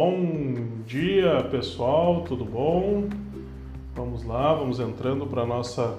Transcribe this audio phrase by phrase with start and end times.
[0.00, 3.08] Bom dia, pessoal, tudo bom?
[3.96, 5.98] Vamos lá, vamos entrando para a nossa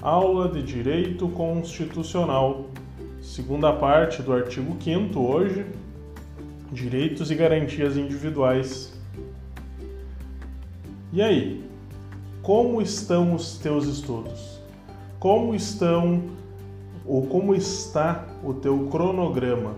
[0.00, 2.66] aula de Direito Constitucional,
[3.20, 5.64] segunda parte do artigo 5 hoje,
[6.72, 8.92] Direitos e Garantias Individuais.
[11.12, 11.64] E aí,
[12.42, 14.58] como estão os teus estudos?
[15.20, 16.20] Como estão
[17.06, 19.76] ou como está o teu cronograma?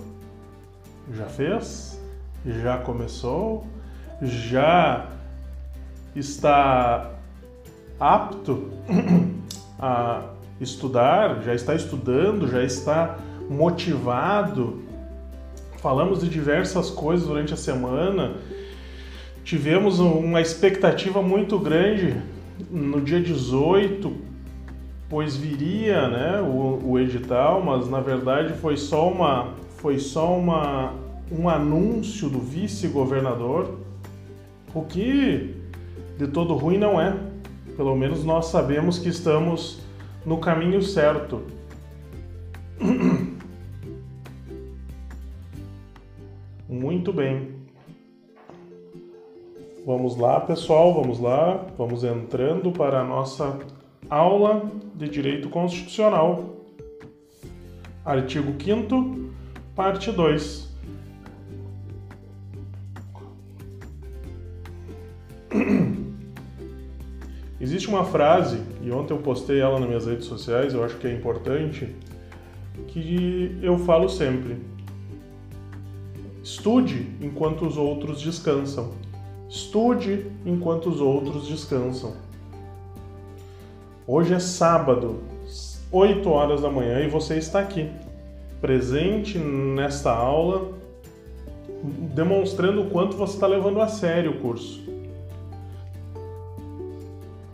[1.12, 1.93] Já fez?
[2.44, 3.66] Já começou,
[4.20, 5.06] já
[6.14, 7.10] está
[7.98, 8.70] apto
[9.78, 10.22] a
[10.60, 13.18] estudar, já está estudando, já está
[13.48, 14.82] motivado.
[15.78, 18.34] Falamos de diversas coisas durante a semana.
[19.42, 22.16] Tivemos uma expectativa muito grande
[22.70, 24.10] no dia 18,
[25.08, 31.03] pois viria né, o, o edital, mas na verdade foi só uma, foi só uma
[31.30, 33.78] um anúncio do vice-governador,
[34.74, 35.54] o que
[36.18, 37.16] de todo ruim não é.
[37.76, 39.80] Pelo menos nós sabemos que estamos
[40.24, 41.42] no caminho certo.
[46.68, 47.54] Muito bem.
[49.86, 51.66] Vamos lá, pessoal, vamos lá.
[51.76, 53.58] Vamos entrando para a nossa
[54.08, 56.56] aula de Direito Constitucional.
[58.04, 59.30] Artigo 5
[59.74, 60.73] parte 2.
[67.60, 71.06] Existe uma frase, e ontem eu postei ela nas minhas redes sociais, eu acho que
[71.06, 71.94] é importante,
[72.88, 74.56] que eu falo sempre.
[76.42, 78.92] Estude enquanto os outros descansam.
[79.48, 82.14] Estude enquanto os outros descansam.
[84.06, 85.20] Hoje é sábado,
[85.90, 87.88] 8 horas da manhã, e você está aqui,
[88.60, 90.72] presente nesta aula,
[92.14, 94.83] demonstrando o quanto você está levando a sério o curso.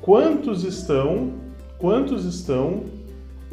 [0.00, 1.32] Quantos estão,
[1.78, 2.84] quantos estão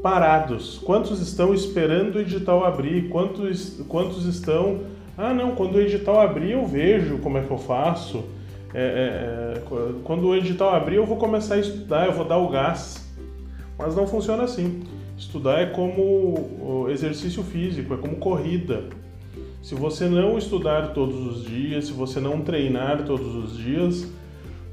[0.01, 0.77] parados?
[0.77, 3.09] Quantos estão esperando o edital abrir?
[3.09, 4.81] Quantos, quantos estão,
[5.17, 8.23] ah não, quando o edital abrir eu vejo como é que eu faço.
[8.73, 9.61] É, é, é
[10.03, 13.05] quando o edital abrir eu vou começar a estudar, eu vou dar o gás.
[13.77, 14.83] Mas não funciona assim.
[15.17, 18.83] Estudar é como exercício físico, é como corrida.
[19.61, 24.07] Se você não estudar todos os dias, se você não treinar todos os dias,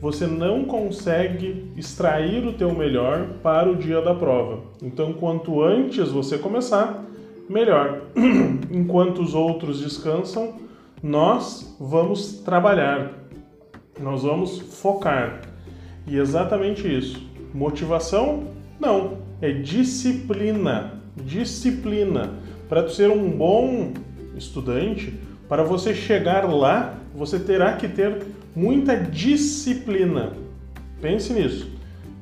[0.05, 4.61] você não consegue extrair o teu melhor para o dia da prova.
[4.83, 7.03] Então, quanto antes você começar,
[7.49, 8.03] melhor.
[8.71, 10.57] Enquanto os outros descansam,
[11.03, 13.13] nós vamos trabalhar.
[13.99, 15.41] Nós vamos focar.
[16.07, 17.27] E exatamente isso.
[17.55, 18.49] Motivação?
[18.79, 21.01] Não, é disciplina.
[21.17, 22.35] Disciplina.
[22.69, 23.95] Para ser um bom
[24.37, 30.33] estudante, para você chegar lá, você terá que ter muita disciplina.
[31.01, 31.73] Pense nisso.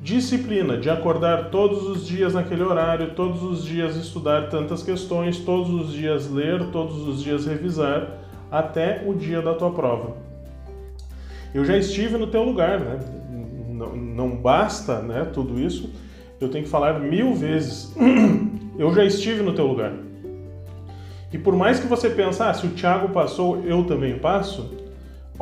[0.01, 5.71] Disciplina de acordar todos os dias naquele horário, todos os dias estudar tantas questões, todos
[5.71, 8.19] os dias ler, todos os dias revisar,
[8.51, 10.17] até o dia da tua prova.
[11.55, 12.99] Eu já estive no teu lugar, né?
[13.71, 15.93] Não, não basta né, tudo isso,
[16.41, 17.95] eu tenho que falar mil vezes.
[18.79, 19.93] Eu já estive no teu lugar.
[21.31, 24.82] E por mais que você pense, ah, se o Thiago passou, eu também passo,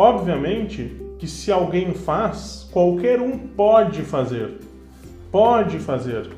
[0.00, 4.59] Obviamente que se alguém faz, qualquer um pode fazer.
[5.31, 6.31] Pode fazer.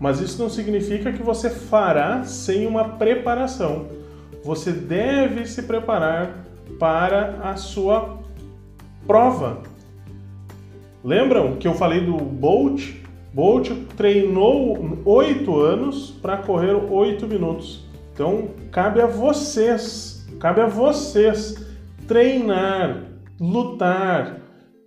[0.00, 3.88] Mas isso não significa que você fará sem uma preparação.
[4.42, 6.46] Você deve se preparar
[6.78, 8.18] para a sua
[9.06, 9.58] prova.
[11.04, 12.94] Lembram que eu falei do Bolt?
[13.34, 17.84] Bolt treinou oito anos para correr oito minutos.
[18.14, 21.71] Então cabe a vocês, cabe a vocês
[22.06, 23.04] treinar,
[23.40, 24.40] lutar,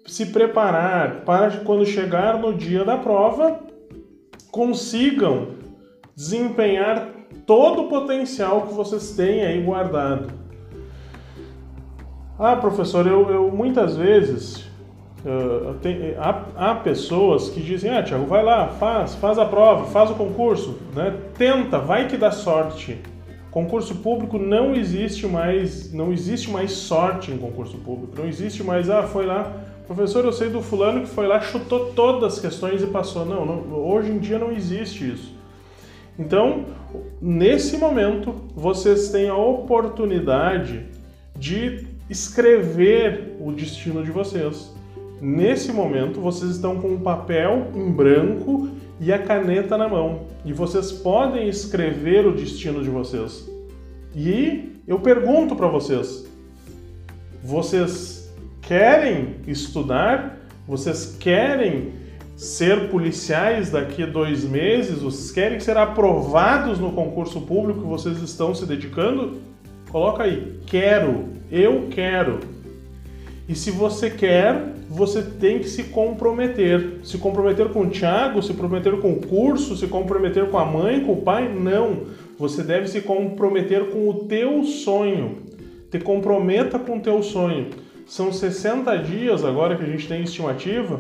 [0.05, 3.59] se preparar para quando chegar no dia da prova
[4.51, 5.49] consigam
[6.15, 7.09] desempenhar
[7.45, 10.27] todo o potencial que vocês têm aí guardado.
[12.37, 14.65] Ah, professor, eu, eu muitas vezes
[15.25, 19.85] uh, tem, há, há, pessoas que dizem: Ah, Tiago, vai lá, faz, faz a prova,
[19.85, 21.17] faz o concurso, né?
[21.37, 23.01] tenta, vai que dá sorte.
[23.55, 28.11] Concurso público não existe mais, não existe mais sorte em concurso público.
[28.17, 29.49] Não existe mais, ah, foi lá,
[29.87, 33.25] professor, eu sei do fulano que foi lá, chutou todas as questões e passou.
[33.25, 35.33] Não, não hoje em dia não existe isso.
[36.19, 36.65] Então,
[37.21, 40.87] nesse momento, vocês têm a oportunidade
[41.39, 44.69] de escrever o destino de vocês.
[45.21, 48.67] Nesse momento, vocês estão com um papel em branco
[48.99, 50.27] e a caneta na mão.
[50.43, 53.49] E vocês podem escrever o destino de vocês.
[54.15, 56.25] E eu pergunto para vocês:
[57.43, 60.37] Vocês querem estudar?
[60.67, 61.93] Vocês querem
[62.35, 65.01] ser policiais daqui a dois meses?
[65.01, 69.39] Vocês querem ser aprovados no concurso público que vocês estão se dedicando?
[69.91, 72.39] Coloca aí, quero, eu quero.
[73.47, 76.99] E se você quer, você tem que se comprometer.
[77.03, 81.01] Se comprometer com o Tiago, se comprometer com o curso, se comprometer com a mãe,
[81.01, 81.49] com o pai?
[81.49, 82.03] Não.
[82.37, 85.37] Você deve se comprometer com o teu sonho.
[85.89, 87.67] Te comprometa com o teu sonho.
[88.05, 90.99] São 60 dias agora que a gente tem estimativa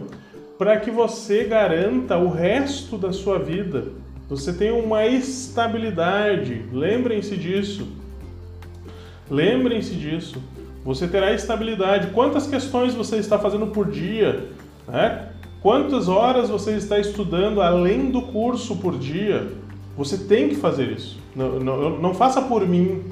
[0.57, 3.85] para que você garanta o resto da sua vida.
[4.27, 6.63] Você tem uma estabilidade.
[6.71, 7.87] Lembrem-se disso.
[9.29, 10.41] Lembrem-se disso.
[10.85, 12.11] Você terá estabilidade.
[12.13, 14.49] Quantas questões você está fazendo por dia?
[14.87, 15.29] Né?
[15.59, 19.51] Quantas horas você está estudando além do curso por dia?
[19.97, 21.17] Você tem que fazer isso.
[21.35, 23.03] Não, não, não faça por mim,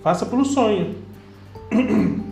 [0.00, 0.94] faça pelo sonho.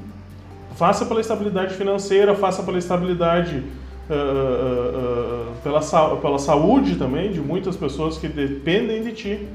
[0.76, 3.64] faça pela estabilidade financeira, faça pela estabilidade
[4.08, 5.80] uh, uh, uh, pela,
[6.16, 9.48] pela saúde também de muitas pessoas que dependem de ti.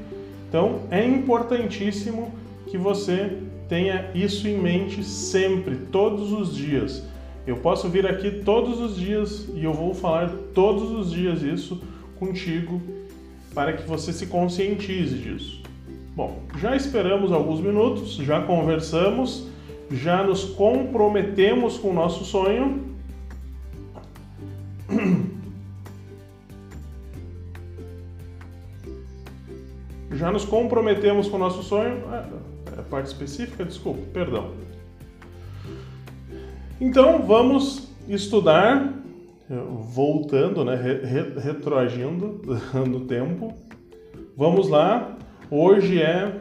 [0.49, 2.33] Então é importantíssimo
[2.67, 3.37] que você
[3.71, 7.07] Tenha isso em mente sempre, todos os dias.
[7.47, 11.81] Eu posso vir aqui todos os dias e eu vou falar todos os dias isso
[12.19, 12.81] contigo
[13.55, 15.63] para que você se conscientize disso.
[16.13, 19.47] Bom, já esperamos alguns minutos, já conversamos,
[19.89, 22.91] já nos comprometemos com o nosso sonho.
[30.13, 32.03] Já nos comprometemos com o nosso sonho.
[32.91, 34.51] Parte específica, desculpa, perdão.
[36.81, 38.93] Então vamos estudar,
[39.93, 40.75] voltando, né,
[41.41, 42.41] retroagindo
[42.85, 43.55] no tempo.
[44.35, 45.15] Vamos lá.
[45.49, 46.35] Hoje é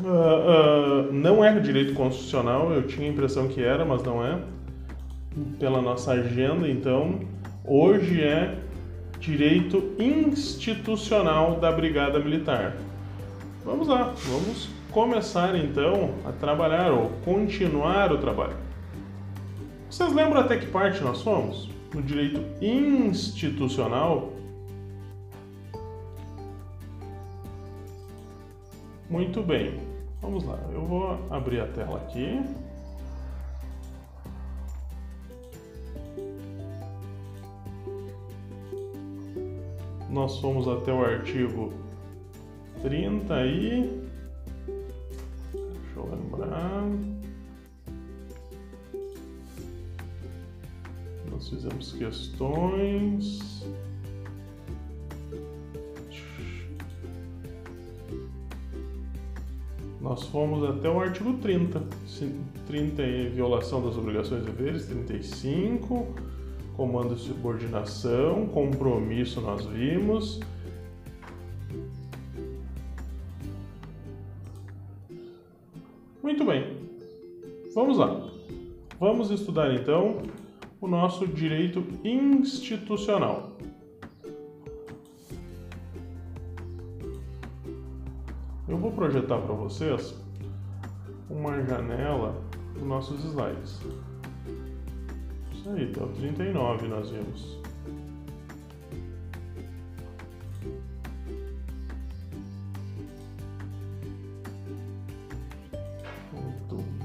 [0.00, 2.72] uh, uh, não é direito constitucional.
[2.72, 4.38] Eu tinha a impressão que era, mas não é.
[5.58, 7.20] Pela nossa agenda, então
[7.64, 8.58] hoje é
[9.18, 12.76] direito institucional da Brigada Militar.
[13.64, 18.56] Vamos lá, vamos começar então a trabalhar ou continuar o trabalho.
[19.90, 21.70] Vocês lembram até que parte nós somos?
[21.94, 24.32] No direito institucional?
[29.08, 29.80] Muito bem,
[30.20, 30.58] vamos lá.
[30.72, 32.42] Eu vou abrir a tela aqui.
[40.10, 41.72] Nós fomos até o artigo
[42.82, 44.07] 30 e
[45.98, 46.88] eu lembrar.
[51.30, 53.64] Nós fizemos questões.
[60.00, 61.82] Nós fomos até o artigo 30.
[62.66, 66.06] 30 é violação das obrigações e deveres, 35,
[66.76, 70.40] comando de subordinação, compromisso nós vimos,
[76.22, 76.76] Muito bem,
[77.74, 78.28] vamos lá.
[78.98, 80.22] Vamos estudar então
[80.80, 83.56] o nosso direito institucional.
[88.66, 90.14] Eu vou projetar para vocês
[91.30, 92.34] uma janela
[92.74, 93.80] dos nossos slides.
[95.52, 97.57] Isso aí, até o 39 nós vimos.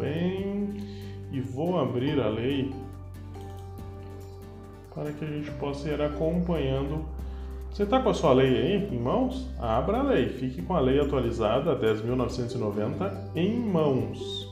[0.06, 2.74] E vou abrir a lei
[4.94, 7.06] para que a gente possa ir acompanhando.
[7.72, 9.50] Você está com a sua lei aí em mãos?
[9.60, 14.48] Abra a lei, fique com a lei atualizada 10.990 em mãos.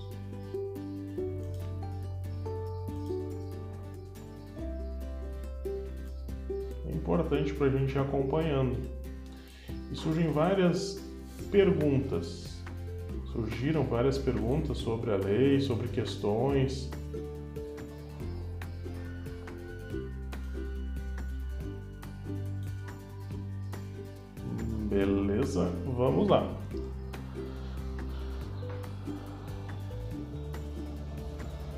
[6.90, 8.76] É importante para a gente ir acompanhando.
[9.92, 11.00] E surgem várias
[11.52, 12.51] perguntas
[13.32, 16.90] surgiram várias perguntas sobre a lei, sobre questões.
[24.90, 26.54] Beleza, vamos lá.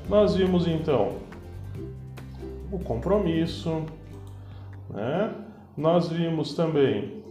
[0.08, 1.18] Nós vimos então
[2.70, 3.86] o compromisso,
[4.90, 5.32] né?
[5.76, 7.23] Nós vimos também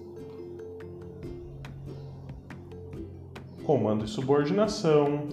[3.65, 5.27] comando e subordinação,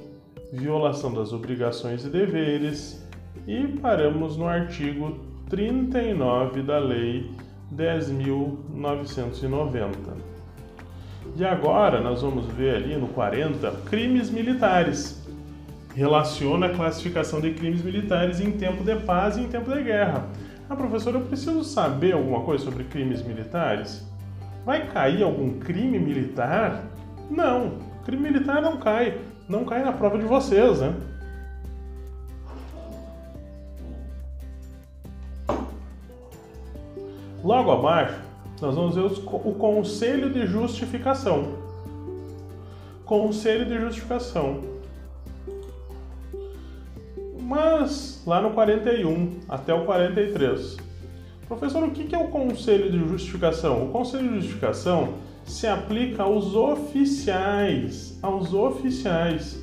[0.53, 3.05] violação das obrigações e deveres
[3.47, 5.19] e paramos no artigo
[5.49, 7.31] 39 da Lei
[7.75, 9.91] 10.990.
[11.37, 15.19] E agora nós vamos ver ali no 40 crimes militares.
[15.95, 20.25] relaciona a classificação de crimes militares em tempo de paz e em tempo de guerra.
[20.69, 24.07] Ah, professor, eu preciso saber alguma coisa sobre crimes militares?
[24.65, 26.85] Vai cair algum crime militar?
[27.29, 29.19] Não, crime militar não cai.
[29.49, 30.95] Não cai na prova de vocês, né?
[37.43, 38.21] Logo abaixo,
[38.61, 41.55] nós vamos ver o conselho de justificação.
[43.05, 44.61] Conselho de justificação.
[47.41, 50.77] Mas lá no 41 até o 43.
[51.49, 53.87] Professor, o que é o conselho de justificação?
[53.87, 55.15] O conselho de justificação
[55.51, 59.63] se aplica aos oficiais, aos oficiais.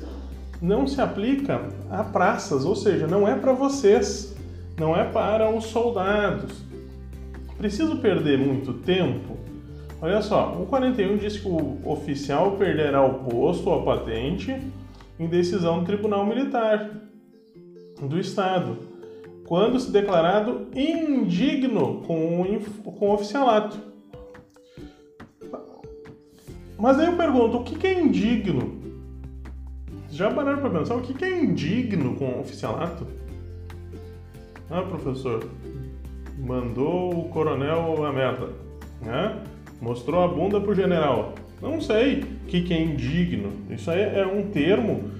[0.60, 4.36] Não se aplica a praças, ou seja, não é para vocês,
[4.78, 6.62] não é para os soldados.
[7.56, 9.38] Preciso perder muito tempo?
[10.00, 14.54] Olha só, o 41 diz que o oficial perderá o posto ou a patente
[15.18, 16.90] em decisão do Tribunal Militar
[18.00, 18.76] do Estado,
[19.46, 23.87] quando se declarado indigno com o, com oficialato.
[26.78, 28.80] Mas aí eu pergunto, o que é indigno?
[30.10, 33.04] Já pararam para pensar o que é indigno com oficialato?
[34.70, 35.44] Ah, professor,
[36.38, 38.50] mandou o coronel a merda,
[39.02, 39.42] né?
[39.80, 41.34] Mostrou a bunda pro general.
[41.60, 43.52] Não sei o que, que é indigno.
[43.70, 45.10] Isso aí é um termo.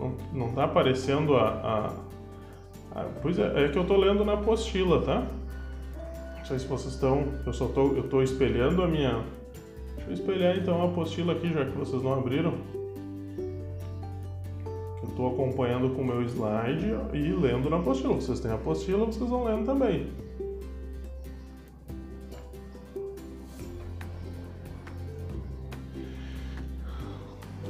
[0.00, 1.92] Não, não tá aparecendo a,
[2.94, 3.04] a, a.
[3.20, 5.26] pois é, é que eu tô lendo na apostila, tá?
[6.44, 7.24] Não sei se vocês estão.
[7.46, 9.24] Eu só tô, eu tô espelhando a minha.
[9.96, 12.52] Deixa eu espelhar então a apostila aqui, já que vocês não abriram.
[15.08, 18.12] Estou acompanhando com o meu slide e lendo na apostila.
[18.12, 20.06] Vocês têm a apostila, vocês vão lendo também.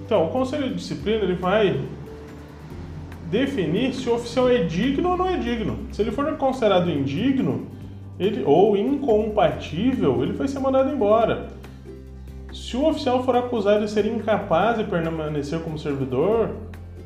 [0.04, 1.80] Então, o conselho de disciplina ele vai
[3.30, 5.78] definir se o oficial é digno ou não é digno.
[5.92, 7.72] Se ele for considerado indigno
[8.18, 11.49] ele, ou incompatível, ele vai ser mandado embora.
[12.52, 16.50] Se o oficial for acusado de ser incapaz de permanecer como servidor,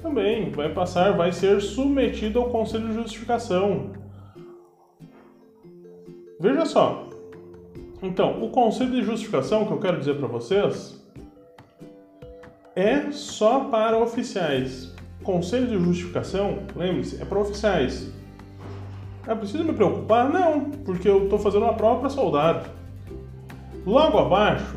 [0.03, 3.93] também vai passar, vai ser submetido ao Conselho de Justificação.
[6.39, 7.09] Veja só.
[8.03, 11.03] Então, o Conselho de Justificação que eu quero dizer para vocês
[12.77, 14.95] é só para oficiais.
[15.25, 18.13] Conselho de Justificação, lembre-se, é para oficiais.
[19.29, 20.29] É preciso me preocupar?
[20.29, 22.69] Não, porque eu estou fazendo uma prova para soldado.
[23.87, 24.75] Logo abaixo,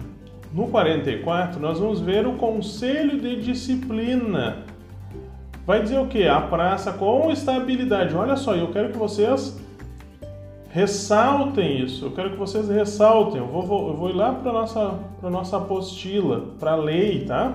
[0.54, 4.70] no 44, nós vamos ver o Conselho de Disciplina
[5.66, 6.28] vai dizer o que?
[6.28, 8.16] A praça com estabilidade.
[8.16, 9.58] Olha só, eu quero que vocês
[10.70, 12.06] ressaltem isso.
[12.06, 13.38] Eu quero que vocês ressaltem.
[13.38, 17.26] Eu vou, vou eu vou ir lá para nossa para nossa apostila, para a lei,
[17.26, 17.54] tá?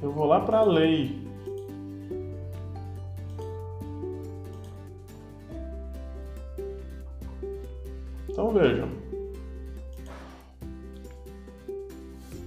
[0.00, 1.18] Eu vou lá para a lei.
[8.28, 8.88] Então vejam.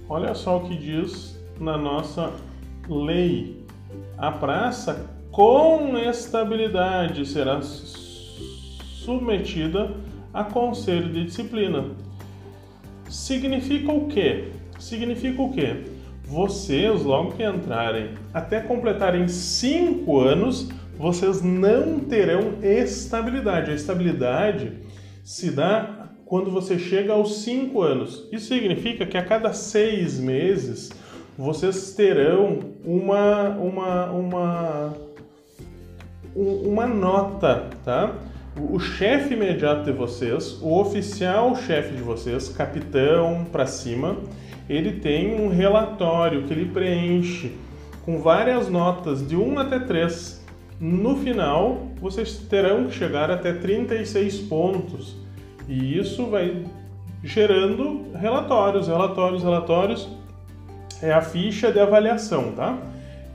[0.08, 2.32] Olha só o que diz na nossa
[2.88, 3.66] lei.
[4.16, 7.60] A praça com estabilidade será
[9.02, 9.94] submetida
[10.32, 11.90] a conselho de disciplina.
[13.08, 14.48] Significa o quê?
[14.78, 15.91] Significa o quê?
[16.32, 23.70] Vocês, logo que entrarem, até completarem cinco anos, vocês não terão estabilidade.
[23.70, 24.72] A estabilidade
[25.22, 28.26] se dá quando você chega aos 5 anos.
[28.32, 30.90] Isso significa que a cada seis meses
[31.36, 34.96] vocês terão uma, uma, uma,
[36.34, 38.14] uma nota, tá?
[38.56, 44.16] O chefe imediato de vocês, o oficial chefe de vocês, capitão para cima,
[44.76, 47.52] ele tem um relatório que ele preenche
[48.04, 50.42] com várias notas de 1 até 3.
[50.80, 55.16] No final, vocês terão que chegar até 36 pontos
[55.68, 56.64] e isso vai
[57.22, 60.08] gerando relatórios, relatórios, relatórios.
[61.00, 62.78] É a ficha de avaliação, tá?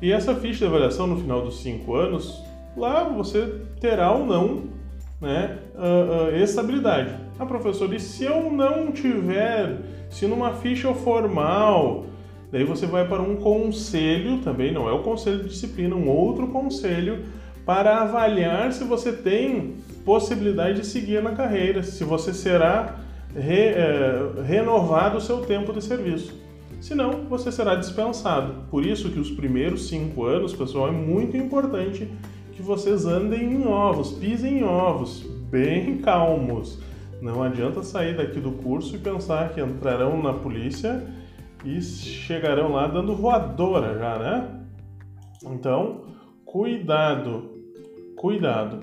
[0.01, 2.41] E essa ficha de avaliação no final dos cinco anos,
[2.75, 4.63] lá você terá ou não
[5.19, 7.26] né, uh, uh, estabilidade.
[7.39, 9.77] Ah, professor, e se eu não tiver,
[10.09, 12.05] se numa ficha formal,
[12.51, 16.47] daí você vai para um conselho, também não é o conselho de disciplina, um outro
[16.47, 17.23] conselho,
[17.65, 22.95] para avaliar se você tem possibilidade de seguir na carreira, se você será
[23.35, 26.33] re, é, renovado o seu tempo de serviço.
[26.79, 28.63] Senão, você será dispensado.
[28.69, 32.07] Por isso que os primeiros cinco anos, pessoal, é muito importante
[32.53, 36.79] que vocês andem em ovos, pisem em ovos, bem calmos.
[37.21, 41.03] Não adianta sair daqui do curso e pensar que entrarão na polícia
[41.65, 44.61] e chegarão lá dando voadora já, né?
[45.43, 46.05] Então,
[46.45, 47.51] cuidado,
[48.15, 48.79] cuidado.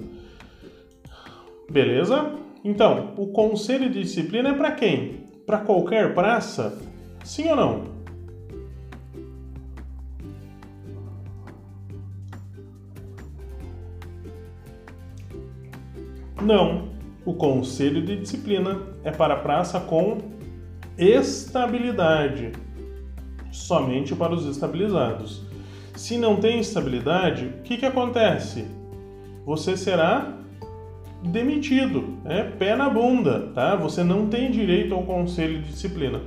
[1.71, 2.33] Beleza?
[2.65, 5.29] Então, o conselho de disciplina é para quem?
[5.47, 6.81] Para qualquer praça?
[7.23, 7.95] Sim ou não?
[16.43, 16.94] Não.
[17.25, 20.19] O conselho de disciplina é para praça com
[20.99, 22.53] estabilidade,
[23.51, 25.43] somente para os estabilizados.
[25.97, 28.67] Se não tem estabilidade, o que, que acontece?
[29.47, 30.35] Você será
[31.23, 33.75] demitido, é pé na bunda, tá?
[33.77, 36.21] Você não tem direito ao conselho de disciplina.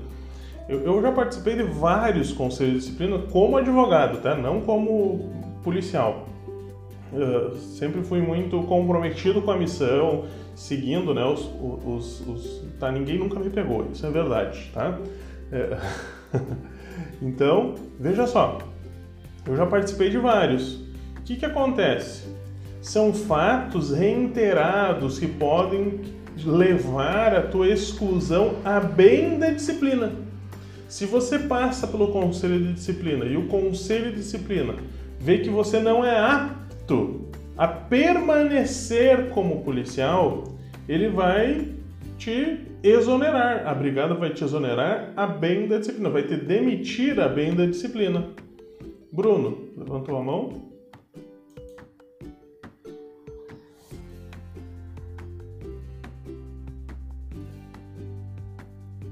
[0.68, 4.36] Eu, eu já participei de vários conselhos de disciplina como advogado, tá?
[4.36, 5.32] Não como
[5.64, 6.28] policial.
[7.14, 10.26] Eu sempre fui muito comprometido com a missão,
[10.58, 11.24] seguindo, né?
[11.24, 11.48] Os,
[11.86, 12.92] os, os, tá?
[12.92, 15.00] Ninguém nunca me pegou, isso é verdade, tá?
[15.52, 15.78] É...
[17.22, 18.58] então, veja só,
[19.46, 20.74] eu já participei de vários.
[21.18, 22.28] O que, que acontece?
[22.82, 26.02] São fatos reiterados que podem
[26.44, 30.12] levar a tua exclusão a bem da disciplina.
[30.88, 34.76] Se você passa pelo conselho de disciplina e o conselho de disciplina
[35.20, 37.27] vê que você não é apto
[37.58, 40.44] a permanecer como policial,
[40.88, 41.74] ele vai
[42.18, 43.68] te exonerar.
[43.68, 47.66] A brigada vai te exonerar a bem da disciplina, vai te demitir a bem da
[47.66, 48.30] disciplina.
[49.12, 50.68] Bruno, levantou a mão?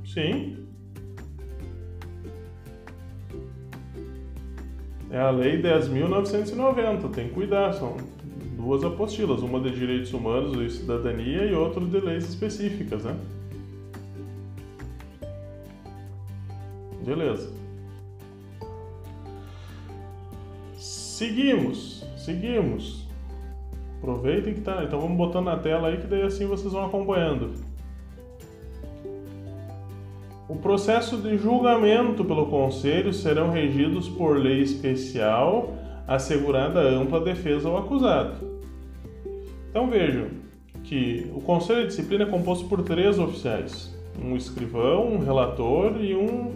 [0.05, 0.67] Sim.
[5.09, 7.97] É a Lei 10.990, tem que cuidar, são
[8.55, 13.15] duas apostilas, uma de direitos humanos e cidadania e outra de leis específicas, né?
[17.05, 17.53] Beleza.
[20.77, 23.07] Seguimos, seguimos.
[23.99, 24.83] Aproveitem que tá.
[24.83, 27.53] Então vamos botando na tela aí que daí assim vocês vão acompanhando.
[30.47, 35.73] O processo de julgamento pelo Conselho serão regidos por lei especial
[36.07, 38.35] assegurada ampla defesa ao acusado.
[39.69, 40.27] Então vejam
[40.83, 46.15] que o Conselho de Disciplina é composto por três oficiais: um escrivão, um relator e
[46.15, 46.53] um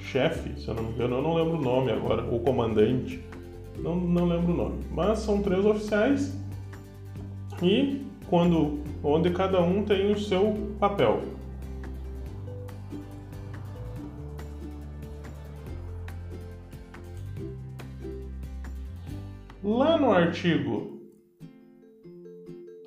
[0.00, 3.20] chefe, se eu não me engano, eu não lembro o nome agora, o comandante,
[3.78, 6.36] não, não lembro o nome, mas são três oficiais
[7.62, 11.22] e quando onde cada um tem o seu papel.
[19.64, 21.00] Lá no artigo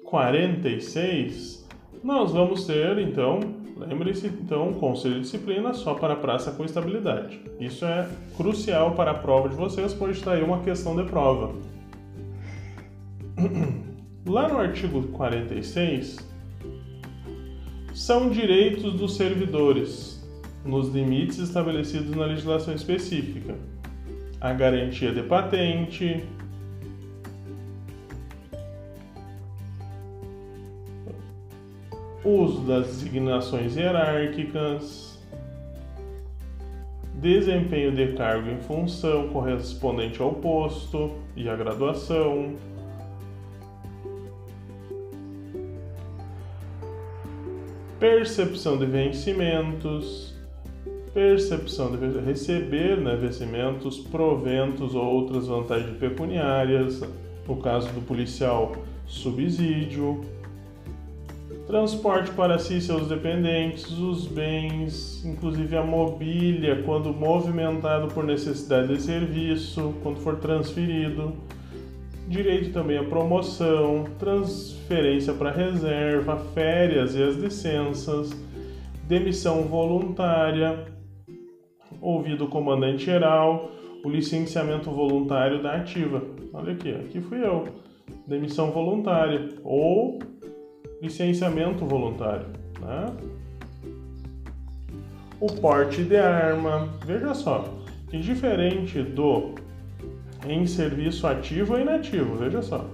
[0.04, 1.68] 46,
[2.04, 3.40] nós vamos ter, então,
[3.76, 7.42] lembre-se, então, conselho de disciplina só para praça com estabilidade.
[7.60, 11.56] Isso é crucial para a prova de vocês, pois está aí uma questão de prova.
[14.28, 16.18] Lá no artigo 46,
[17.96, 20.24] são direitos dos servidores,
[20.64, 23.56] nos limites estabelecidos na legislação específica.
[24.40, 26.24] A garantia de patente,
[32.28, 35.18] uso das designações hierárquicas,
[37.16, 42.56] desempenho de cargo em função correspondente ao posto e à graduação,
[47.98, 50.36] percepção de vencimentos,
[51.14, 57.02] percepção de receber né, vencimentos, proventos ou outras vantagens pecuniárias,
[57.48, 58.76] no caso do policial,
[59.08, 60.22] subsídio
[61.68, 68.88] transporte para si e seus dependentes, os bens, inclusive a mobília, quando movimentado por necessidade
[68.88, 71.34] de serviço, quando for transferido,
[72.26, 78.32] direito também à promoção, transferência para reserva, férias e as licenças,
[79.04, 80.86] demissão voluntária,
[82.02, 83.72] ouvido o comandante geral,
[84.06, 86.24] o licenciamento voluntário da ativa.
[86.54, 87.66] Olha aqui, aqui fui eu.
[88.26, 90.20] Demissão voluntária ou
[91.02, 92.48] licenciamento voluntário.
[92.80, 93.14] Né?
[95.40, 97.66] O porte de arma, veja só,
[98.10, 99.56] que diferente do
[100.48, 102.86] em serviço ativo ou inativo, veja só.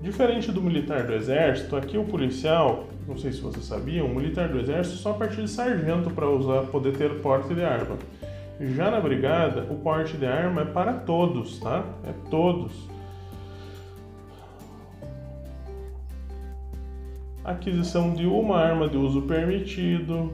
[0.00, 4.48] Diferente do militar do exército, aqui o policial, não sei se você sabia, o militar
[4.48, 7.96] do exército só a partir de sargento para usar, poder ter porte de arma.
[8.60, 11.84] Já na brigada, o porte de arma é para todos, tá?
[12.06, 12.72] É todos.
[17.50, 20.32] Aquisição de uma arma de uso permitido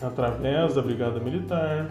[0.00, 1.90] através da Brigada Militar,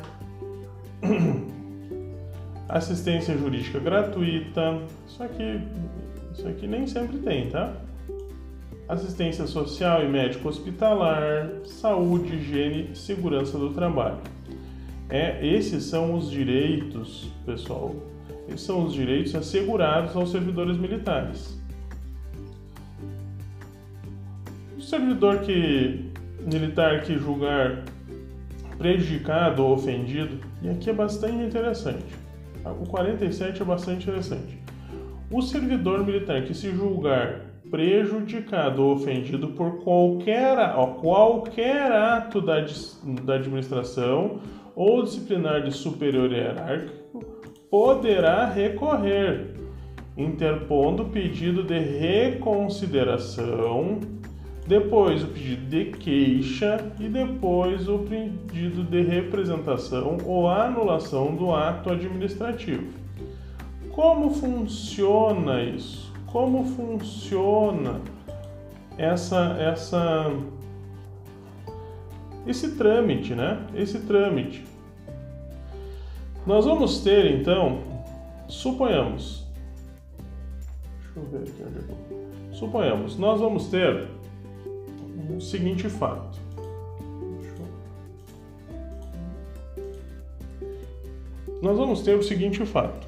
[2.70, 5.62] assistência jurídica gratuita, isso aqui,
[6.34, 7.74] isso aqui nem sempre tem, tá?
[8.88, 14.20] Assistência social e médico hospitalar, saúde, higiene e segurança do trabalho.
[15.10, 17.96] É, esses são os direitos, pessoal.
[18.48, 21.55] Esses são os direitos assegurados aos servidores militares.
[24.86, 26.12] Servidor que
[26.46, 27.84] militar que julgar
[28.78, 32.06] prejudicado ou ofendido, e aqui é bastante interessante.
[32.82, 34.58] O 47 é bastante interessante.
[35.32, 42.66] O servidor militar que se julgar prejudicado ou ofendido por qualquer, ó, qualquer ato da,
[43.24, 44.40] da administração
[44.76, 47.24] ou disciplinar de superior hierárquico
[47.70, 49.54] poderá recorrer,
[50.16, 54.00] interpondo pedido de reconsideração,
[54.68, 61.92] depois o pedido de queixa e depois o pedido de representação ou anulação do ato
[61.92, 62.88] administrativo.
[63.92, 66.12] Como funciona isso?
[66.26, 68.02] Como funciona
[68.98, 70.32] essa essa
[72.48, 73.60] esse trâmite, né?
[73.76, 74.64] Esse trâmite.
[76.46, 77.80] Nós vamos ter então,
[78.48, 79.44] suponhamos,
[81.00, 84.08] deixa eu ver aqui onde eu Suponhamos, nós vamos ter
[85.30, 86.40] o seguinte fato.
[91.62, 93.08] Nós vamos ter o seguinte fato.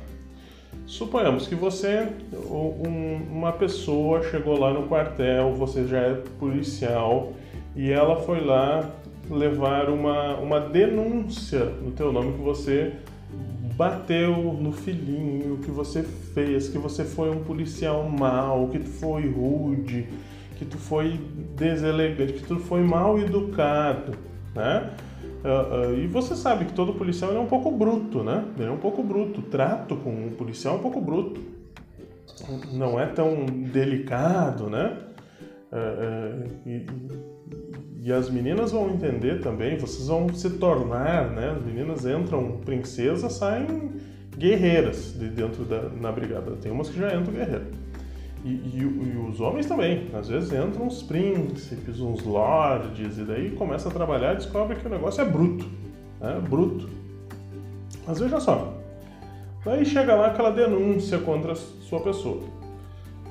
[0.85, 2.07] Suponhamos que você,
[2.49, 7.33] um, uma pessoa chegou lá no quartel, você já é policial
[7.75, 8.89] e ela foi lá
[9.29, 12.93] levar uma, uma denúncia no teu nome que você
[13.75, 20.07] bateu no filhinho, que você fez, que você foi um policial mau, que foi rude,
[20.57, 21.19] que tu foi
[21.55, 24.13] deselegante, que tu foi mal educado,
[24.55, 24.91] né?
[25.43, 28.43] Uh, uh, e você sabe que todo policial é um pouco bruto, né?
[28.57, 29.39] Ele é um pouco bruto.
[29.39, 31.39] O trato com um policial é um pouco bruto.
[32.73, 34.97] Não é tão delicado, né?
[35.71, 36.85] Uh, e,
[38.03, 41.51] e as meninas vão entender também, vocês vão se tornar, né?
[41.51, 43.91] As meninas entram princesas, saem
[44.35, 46.51] guerreiras de dentro da na brigada.
[46.55, 47.86] Tem umas que já entram guerreiras.
[48.47, 50.07] E, e, e, os homens também.
[50.13, 54.87] Às vezes entram uns príncipes, uns lords, e daí começa a trabalhar e descobre que
[54.87, 55.65] o negócio é bruto.
[56.21, 56.41] Né?
[56.49, 56.89] Bruto.
[58.07, 58.73] Mas veja só.
[59.65, 62.41] Daí chega lá aquela denúncia contra a sua pessoa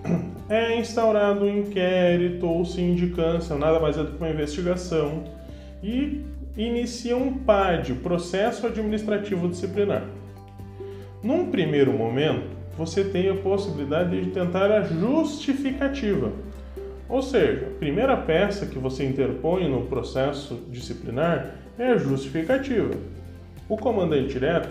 [0.49, 5.25] é instaurado um inquérito ou sindicância, nada mais é do que uma investigação,
[5.83, 6.25] e
[6.57, 10.05] inicia um PAD, Processo Administrativo Disciplinar.
[11.23, 16.33] Num primeiro momento, você tem a possibilidade de tentar a justificativa.
[17.09, 22.95] Ou seja, a primeira peça que você interpõe no processo disciplinar é a justificativa.
[23.69, 24.69] O comandante direto,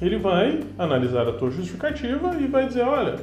[0.00, 3.16] ele vai analisar a tua justificativa e vai dizer, olha,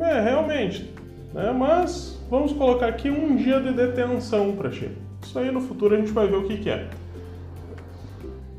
[0.00, 0.90] é, realmente.
[1.32, 1.52] Né?
[1.52, 4.90] Mas vamos colocar aqui um dia de detenção para ti.
[5.22, 6.88] Isso aí no futuro a gente vai ver o que, que é.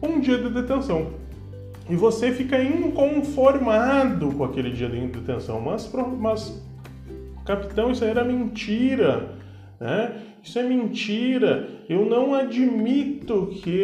[0.02, 1.25] Um dia de detenção.
[1.90, 5.62] E você fica inconformado com aquele dia de detenção.
[5.62, 6.64] Mas, mas
[7.46, 9.36] capitão, isso era mentira.
[9.80, 10.22] Né?
[10.44, 11.70] Isso é mentira.
[11.88, 13.78] Eu não admito que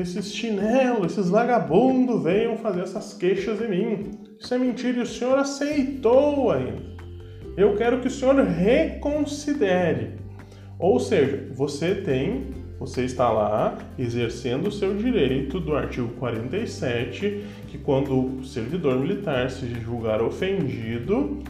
[0.00, 4.10] esses chinelos, esses vagabundos venham fazer essas queixas em mim.
[4.40, 6.94] Isso é mentira e o senhor aceitou ainda
[7.56, 10.12] eu quero que o senhor reconsidere.
[10.78, 17.78] Ou seja, você tem, você está lá exercendo o seu direito do artigo 47, que
[17.78, 21.42] quando o servidor militar se julgar ofendido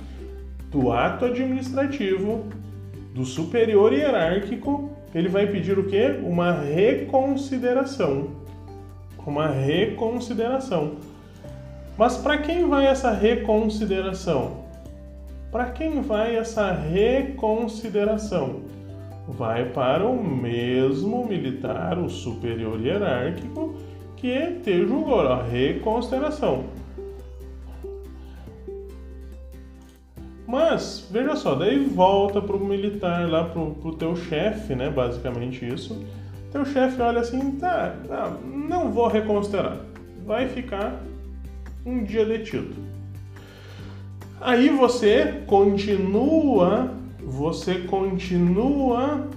[0.71, 2.47] do ato administrativo
[3.15, 6.19] do superior hierárquico, ele vai pedir o quê?
[6.23, 8.31] Uma reconsideração.
[9.25, 10.97] Uma reconsideração.
[11.97, 14.65] Mas para quem vai essa reconsideração?
[15.51, 18.74] Para quem vai essa reconsideração?
[19.27, 23.75] Vai para o mesmo militar, o superior hierárquico,
[24.17, 26.65] que te julgou, a reconsideração.
[30.47, 34.91] Mas, veja só, daí volta para o militar, lá para o teu chefe, né?
[34.91, 36.05] Basicamente isso.
[36.53, 39.79] Teu chefe olha assim, tá, tá, não vou reconsiderar.
[40.25, 41.03] Vai ficar
[41.85, 42.75] um dia detido.
[44.41, 46.91] Aí você continua,
[47.25, 49.29] você continua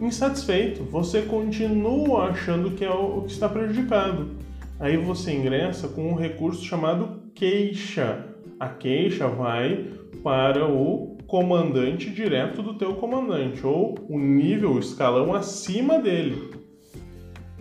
[0.00, 4.30] insatisfeito, você continua achando que é o que está prejudicado.
[4.78, 8.24] Aí você ingressa com um recurso chamado queixa.
[8.60, 9.86] A queixa vai
[10.22, 16.50] para o comandante direto do teu comandante ou o nível, o escalão acima dele.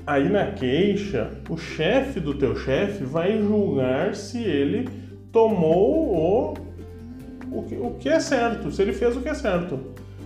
[0.05, 4.87] Aí na queixa, o chefe do teu chefe vai julgar se ele
[5.31, 6.53] tomou o,
[7.51, 9.79] o, que, o que é certo, se ele fez o que é certo.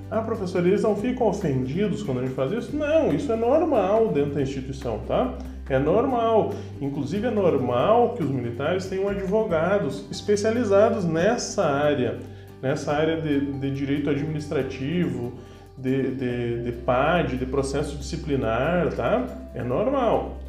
[0.10, 2.76] Ah, professor, eles não ficam ofendidos quando a gente faz isso?
[2.76, 5.38] Não, isso é normal dentro da instituição, tá?
[5.70, 6.54] É normal.
[6.82, 12.20] Inclusive é normal que os militares tenham advogados especializados nessa área,
[12.62, 15.32] nessa área de, de direito administrativo,
[15.78, 19.26] de, de, de PAD, de processo disciplinar, tá?
[19.56, 20.40] É normal.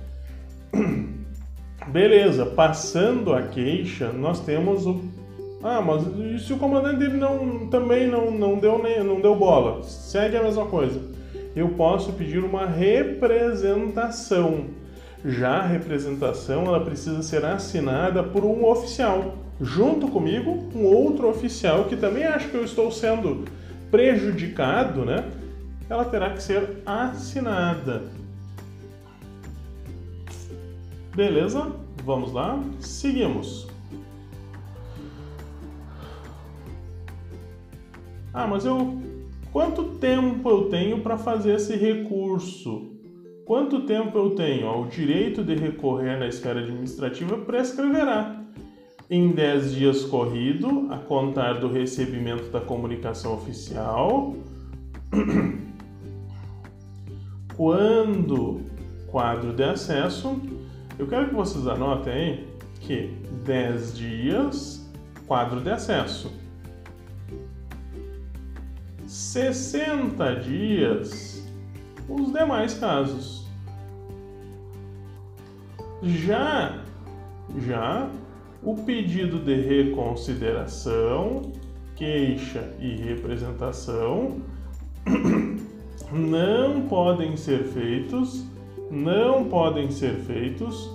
[1.86, 5.02] Beleza, passando a queixa, nós temos o.
[5.62, 9.36] Ah, mas e se o comandante dele não, também não, não, deu, nem, não deu
[9.36, 9.84] bola?
[9.84, 11.00] Segue a mesma coisa.
[11.54, 14.66] Eu posso pedir uma representação.
[15.24, 19.36] Já a representação ela precisa ser assinada por um oficial.
[19.60, 23.44] Junto comigo, um outro oficial que também acha que eu estou sendo
[23.88, 25.30] prejudicado, né?
[25.88, 28.02] Ela terá que ser assinada.
[31.14, 31.70] Beleza?
[32.04, 32.60] Vamos lá?
[32.80, 33.71] Seguimos.
[38.32, 38.98] Ah, mas eu
[39.52, 42.90] quanto tempo eu tenho para fazer esse recurso?
[43.44, 44.80] Quanto tempo eu tenho?
[44.80, 48.40] O direito de recorrer na esfera administrativa prescreverá
[49.10, 54.34] em 10 dias corrido, a contar do recebimento da comunicação oficial.
[57.54, 58.62] Quando
[59.08, 60.40] quadro de acesso,
[60.98, 62.48] eu quero que vocês anotem aí
[62.80, 63.14] que
[63.44, 64.90] 10 dias,
[65.26, 66.32] quadro de acesso.
[69.12, 71.46] 60 dias,
[72.08, 73.46] os demais casos.
[76.02, 76.82] Já,
[77.58, 78.08] já
[78.62, 81.52] o pedido de reconsideração,
[81.94, 84.40] queixa e representação
[86.10, 88.46] não podem ser feitos,
[88.90, 90.90] não podem ser feitos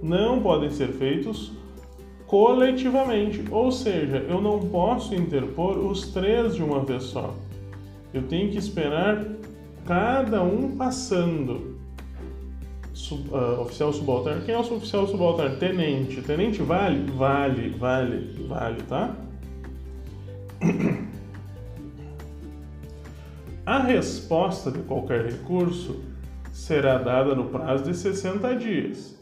[0.00, 1.63] não podem ser feitos
[2.26, 7.34] coletivamente, ou seja, eu não posso interpor os três de uma vez só.
[8.12, 9.24] Eu tenho que esperar
[9.86, 11.78] cada um passando
[12.92, 14.42] sub, uh, oficial subalterno.
[14.44, 15.56] Quem é o oficial subalterno?
[15.58, 16.22] Tenente.
[16.22, 17.10] Tenente vale?
[17.10, 19.14] Vale, vale, vale, tá?
[23.66, 26.02] A resposta de qualquer recurso
[26.52, 29.13] será dada no prazo de 60 dias,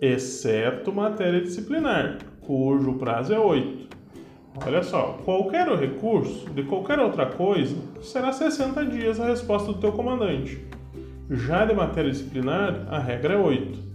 [0.00, 3.86] exceto matéria disciplinar, cujo prazo é 8.
[4.64, 9.92] Olha só, qualquer recurso de qualquer outra coisa será 60 dias a resposta do teu
[9.92, 10.58] comandante.
[11.30, 13.86] Já de matéria disciplinar, a regra é 8.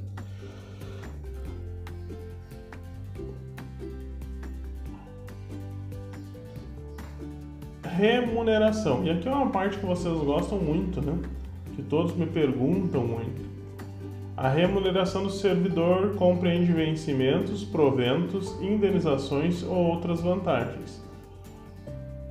[7.83, 9.03] Remuneração.
[9.03, 11.17] E aqui é uma parte que vocês gostam muito, né?
[11.75, 13.60] Que todos me perguntam muito.
[14.41, 20.99] A remuneração do servidor compreende vencimentos, proventos, indenizações ou outras vantagens.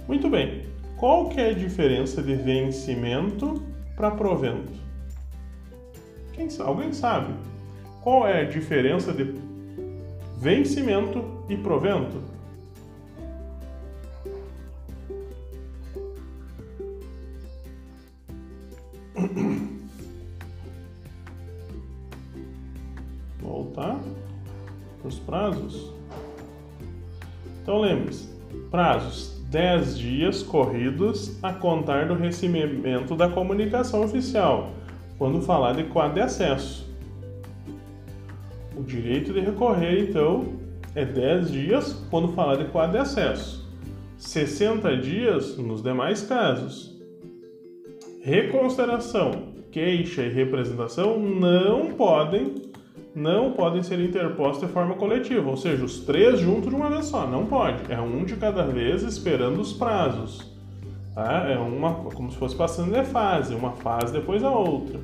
[0.09, 0.67] Muito bem.
[0.97, 3.63] Qual que é a diferença de vencimento
[3.95, 4.73] para provento?
[6.33, 7.33] Quem, alguém sabe?
[8.03, 9.33] Qual é a diferença de
[10.37, 12.21] vencimento e provento?
[25.31, 25.93] prazos.
[27.63, 28.29] Então lembre-se:
[28.71, 34.73] prazos 10 dias corridos a contar do recebimento da comunicação oficial
[35.17, 36.91] quando falar de quadro de acesso.
[38.77, 40.47] O direito de recorrer, então,
[40.95, 43.69] é 10 dias quando falar de quadro de acesso,
[44.17, 46.99] 60 dias nos demais casos.
[48.23, 52.70] Reconsideração, queixa e representação não podem
[53.15, 57.07] não podem ser interpostos de forma coletiva, ou seja, os três juntos de uma vez
[57.07, 57.91] só, não pode.
[57.93, 60.49] É um de cada vez esperando os prazos.
[61.15, 61.49] Tá?
[61.49, 65.01] É uma, como se fosse passando de fase, uma fase depois a outra.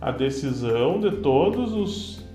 [0.00, 2.28] A decisão de todos os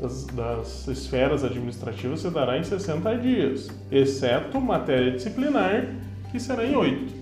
[0.00, 5.86] das, das esferas administrativas se dará em 60 dias, exceto matéria disciplinar,
[6.30, 7.21] que será em 8.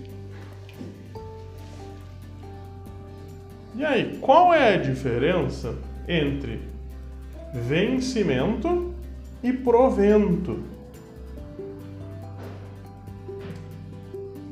[3.75, 5.75] E aí, qual é a diferença
[6.07, 6.59] entre
[7.53, 8.93] vencimento
[9.41, 10.59] e provento?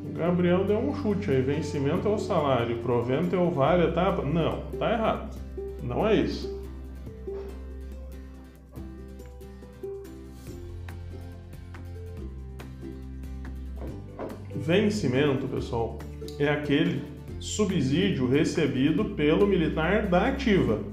[0.05, 4.23] O Gabriel deu um chute aí, vencimento é o salário, provento é o vale etapa.
[4.23, 5.37] Não, tá errado.
[5.83, 6.57] Não é isso.
[14.55, 15.97] Vencimento, pessoal,
[16.37, 17.01] é aquele
[17.39, 20.83] subsídio recebido pelo militar da ativa.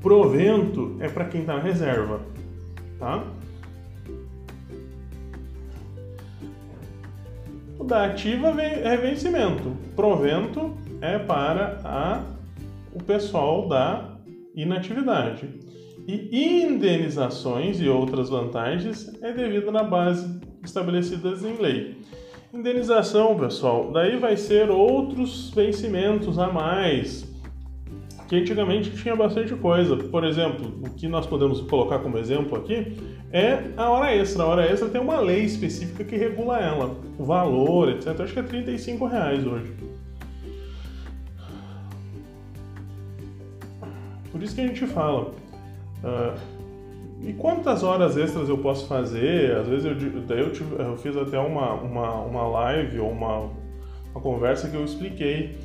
[0.00, 2.20] Provento é para quem está na reserva,
[2.98, 3.24] tá?
[7.78, 9.76] O da ativa é vencimento.
[9.94, 12.22] Provento é para a,
[12.94, 14.16] o pessoal da
[14.54, 15.48] inatividade.
[16.06, 21.96] E indenizações e outras vantagens é devido na base estabelecidas em lei.
[22.56, 27.30] Indenização, pessoal, daí vai ser outros vencimentos a mais,
[28.26, 29.94] que antigamente tinha bastante coisa.
[29.94, 32.96] Por exemplo, o que nós podemos colocar como exemplo aqui
[33.30, 34.42] é a hora extra.
[34.42, 38.18] A hora extra tem uma lei específica que regula ela, o valor, etc.
[38.20, 39.74] Acho que é 35 reais hoje.
[44.32, 45.34] Por isso que a gente fala.
[46.02, 46.55] Uh,
[47.22, 49.56] e quantas horas extras eu posso fazer?
[49.56, 53.50] Às vezes eu, daí eu, tive, eu fiz até uma, uma, uma live ou uma,
[54.10, 55.56] uma conversa que eu expliquei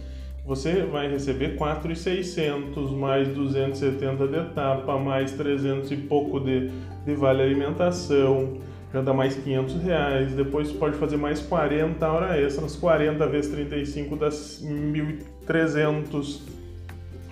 [0.42, 6.72] que você vai receber 4,600 mais 270 de etapa, mais 300 e pouco de,
[7.06, 8.58] de vale alimentação,
[8.94, 10.34] já dá mais 500 reais.
[10.34, 16.42] Depois pode fazer mais 40 horas extras, 40 vezes 35 dá 1.300.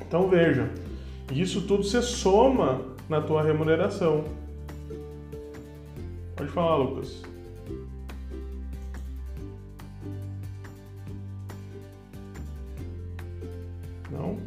[0.06, 0.70] Então veja,
[1.32, 4.24] isso tudo você soma na tua remuneração.
[6.36, 7.24] Pode falar, Lucas.
[14.12, 14.38] Não?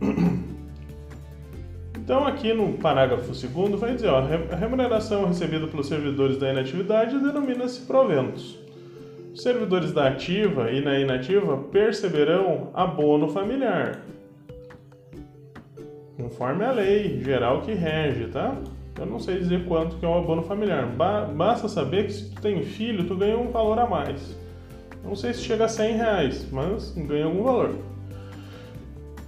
[2.04, 7.18] Então, aqui no parágrafo 2 vai dizer: ó, a remuneração recebida pelos servidores da inatividade
[7.18, 8.58] denomina-se proventos.
[9.32, 14.02] Os servidores da ativa e na inativa perceberão abono familiar,
[16.24, 18.56] conforme a lei geral que rege, tá?
[18.98, 20.86] Eu não sei dizer quanto que é o abono familiar.
[20.86, 24.34] Ba basta saber que se tu tem filho, tu ganha um valor a mais.
[25.04, 27.74] Não sei se chega a 100 reais, mas ganha algum valor.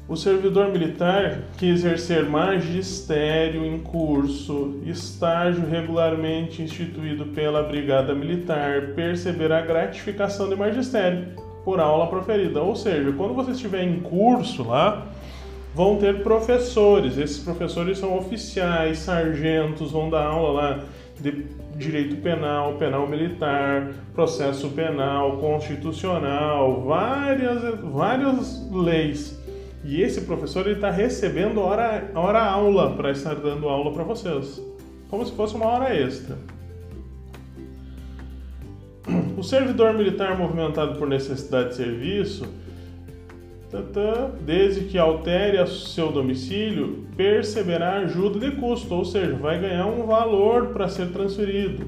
[0.09, 9.61] O servidor militar que exercer magistério em curso, estágio regularmente instituído pela Brigada Militar, perceberá
[9.61, 11.27] gratificação de magistério
[11.65, 12.63] por aula proferida.
[12.63, 15.09] Ou seja, quando você estiver em curso lá,
[15.77, 17.19] vão ter professores.
[17.19, 20.85] Esses professores são oficiais, sargentos, vão dar aula lá
[21.21, 21.45] de
[21.77, 29.39] direito penal, penal militar, processo penal, constitucional, várias, várias leis.
[29.85, 34.63] E esse professor está recebendo hora, hora aula para estar dando aula para vocês,
[35.11, 36.39] como se fosse uma hora extra.
[39.37, 42.47] O servidor militar movimentado por necessidade de serviço
[44.41, 50.69] desde que altere seu domicílio, perceberá ajuda de custo, ou seja, vai ganhar um valor
[50.69, 51.87] para ser transferido.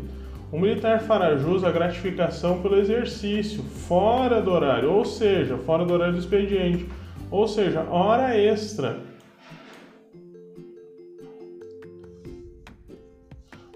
[0.51, 5.93] O militar fará jus à gratificação pelo exercício fora do horário, ou seja, fora do
[5.93, 6.87] horário do expediente,
[7.31, 8.99] ou seja, hora extra.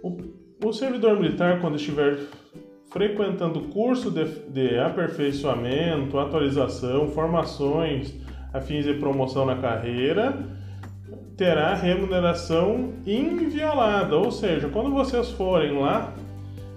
[0.02, 0.16] O,
[0.64, 2.18] o servidor militar, quando estiver
[2.92, 8.14] frequentando curso de, de aperfeiçoamento, atualização, formações
[8.52, 10.38] a fins de promoção na carreira,
[11.36, 14.16] terá remuneração inviolada.
[14.16, 16.12] Ou seja, quando vocês forem lá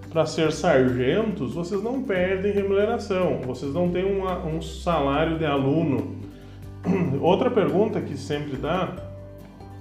[0.08, 6.16] para ser sargentos, vocês não perdem remuneração, vocês não têm uma, um salário de aluno.
[7.20, 8.94] Outra pergunta que sempre dá,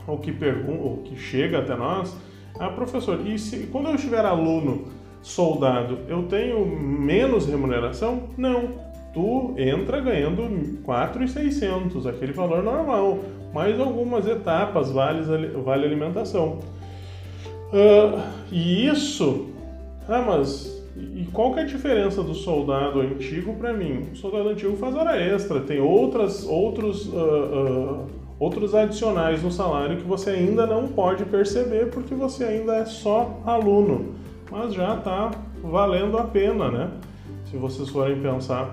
[0.05, 0.35] ou que,
[0.67, 2.13] ou que chega até nós,
[2.59, 4.89] é, professor, e se, quando eu estiver aluno,
[5.25, 8.29] soldado, eu tenho menos remuneração?
[8.38, 8.85] Não.
[9.11, 13.19] Tu entra ganhando 4,600, aquele valor normal,
[13.53, 15.23] mais algumas etapas, vale,
[15.63, 16.59] vale alimentação.
[17.73, 18.21] Uh,
[18.51, 19.47] e isso,
[20.07, 24.09] ah, mas e qual que é a diferença do soldado antigo para mim?
[24.13, 28.07] O soldado antigo faz hora extra, tem outras, outros, uh, uh,
[28.38, 33.41] outros adicionais no salário que você ainda não pode perceber porque você ainda é só
[33.45, 35.31] aluno mas já está
[35.61, 36.91] valendo a pena, né?
[37.45, 38.71] Se vocês forem pensar.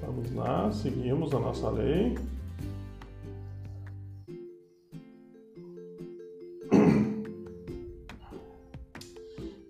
[0.00, 2.16] Vamos lá, seguimos a nossa lei.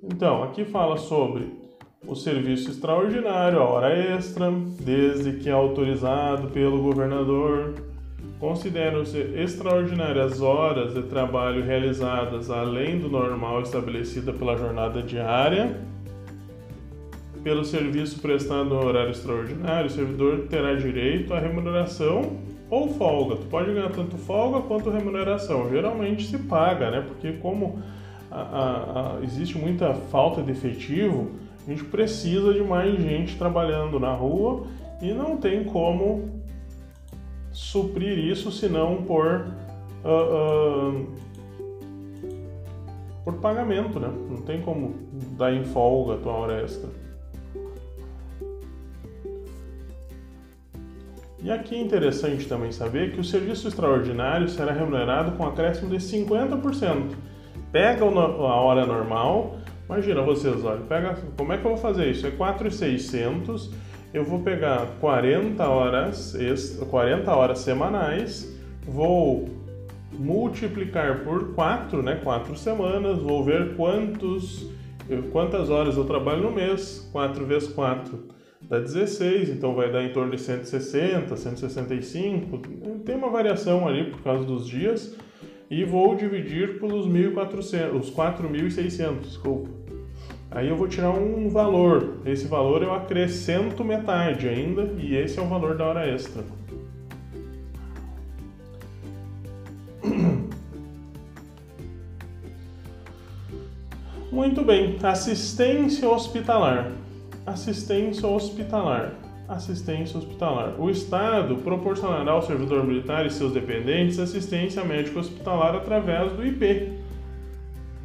[0.02, 1.61] Então, aqui fala sobre
[2.06, 4.50] o serviço extraordinário, a hora extra,
[4.80, 7.74] desde que é autorizado pelo governador.
[8.40, 15.78] Consideram-se extraordinárias horas de trabalho realizadas além do normal estabelecida pela jornada diária.
[17.44, 22.36] Pelo serviço prestado no horário extraordinário, o servidor terá direito à remuneração
[22.68, 23.36] ou folga.
[23.36, 25.70] Tu pode ganhar tanto folga quanto remuneração.
[25.70, 27.04] Geralmente se paga, né?
[27.06, 27.80] Porque como
[28.30, 31.32] a, a, a, existe muita falta de efetivo,
[31.66, 34.66] a gente precisa de mais gente trabalhando na rua
[35.00, 36.42] e não tem como
[37.52, 39.46] suprir isso senão por
[40.04, 41.06] uh, uh,
[43.24, 44.08] por pagamento, né?
[44.28, 44.94] Não tem como
[45.38, 46.90] dar em folga a tua hora extra.
[51.42, 55.96] E aqui é interessante também saber que o serviço extraordinário será remunerado com acréscimo de
[55.96, 57.16] 50%.
[57.72, 59.56] Pega a hora normal,
[59.92, 62.26] imagina vocês, olha, pega, como é que eu vou fazer isso?
[62.26, 63.70] É 4,600,
[64.14, 66.34] eu vou pegar 40 horas,
[66.88, 69.50] 40 horas semanais, vou
[70.12, 74.66] multiplicar por 4, né, 4 semanas, vou ver quantos,
[75.30, 78.32] quantas horas eu trabalho no mês, 4 vezes 4
[78.62, 82.58] dá 16, então vai dar em torno de 160, 165,
[83.04, 85.14] tem uma variação ali por causa dos dias,
[85.70, 89.81] e vou dividir pelos 1.400, os 4.600, desculpa.
[90.54, 95.42] Aí eu vou tirar um valor, esse valor eu acrescento metade ainda, e esse é
[95.42, 96.44] o valor da hora extra.
[104.30, 106.92] Muito bem, assistência hospitalar
[107.46, 109.12] assistência hospitalar.
[109.48, 110.80] Assistência hospitalar.
[110.80, 117.01] O Estado proporcionará ao servidor militar e seus dependentes assistência médica hospitalar através do IP.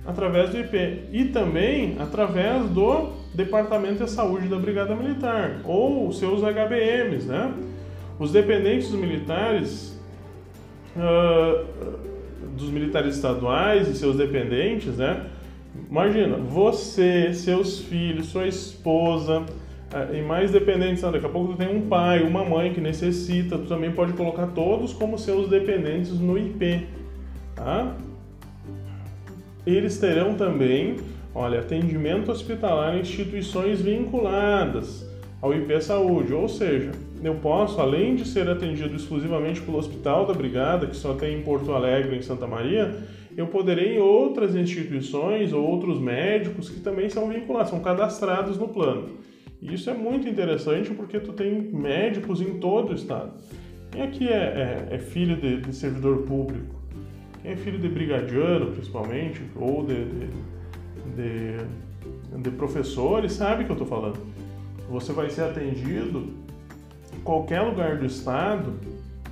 [0.08, 1.10] Através do IP.
[1.12, 7.54] E também através do Departamento de Saúde da Brigada Militar, ou seus HBMs, né?
[8.18, 10.00] Os dependentes militares,
[10.96, 11.64] uh,
[12.56, 15.28] dos militares estaduais e seus dependentes, né?
[15.90, 19.46] Imagina, você, seus filhos, sua esposa
[19.94, 23.58] eh, e mais dependentes, daqui a pouco tu tem um pai, uma mãe que necessita,
[23.58, 26.88] tu também pode colocar todos como seus dependentes no IP,
[27.56, 27.96] tá?
[29.68, 30.96] Eles terão também,
[31.36, 35.06] olha, atendimento hospitalar em instituições vinculadas
[35.42, 36.92] ao IP Saúde, ou seja,
[37.22, 41.42] eu posso, além de ser atendido exclusivamente pelo Hospital da Brigada, que só tem em
[41.42, 42.96] Porto Alegre, em Santa Maria,
[43.36, 48.70] eu poderei em outras instituições ou outros médicos que também são vinculados, são cadastrados no
[48.70, 49.10] plano.
[49.62, 53.34] E isso é muito interessante porque tu tem médicos em todo o estado.
[53.92, 56.76] Quem aqui é, é, é filho de, de, servidor público?
[57.42, 60.06] Quem é filho de brigadiano, principalmente, ou de,
[61.16, 64.20] de, de professores, sabe o que eu estou falando.
[64.90, 66.34] Você vai ser atendido
[67.16, 68.74] em qualquer lugar do estado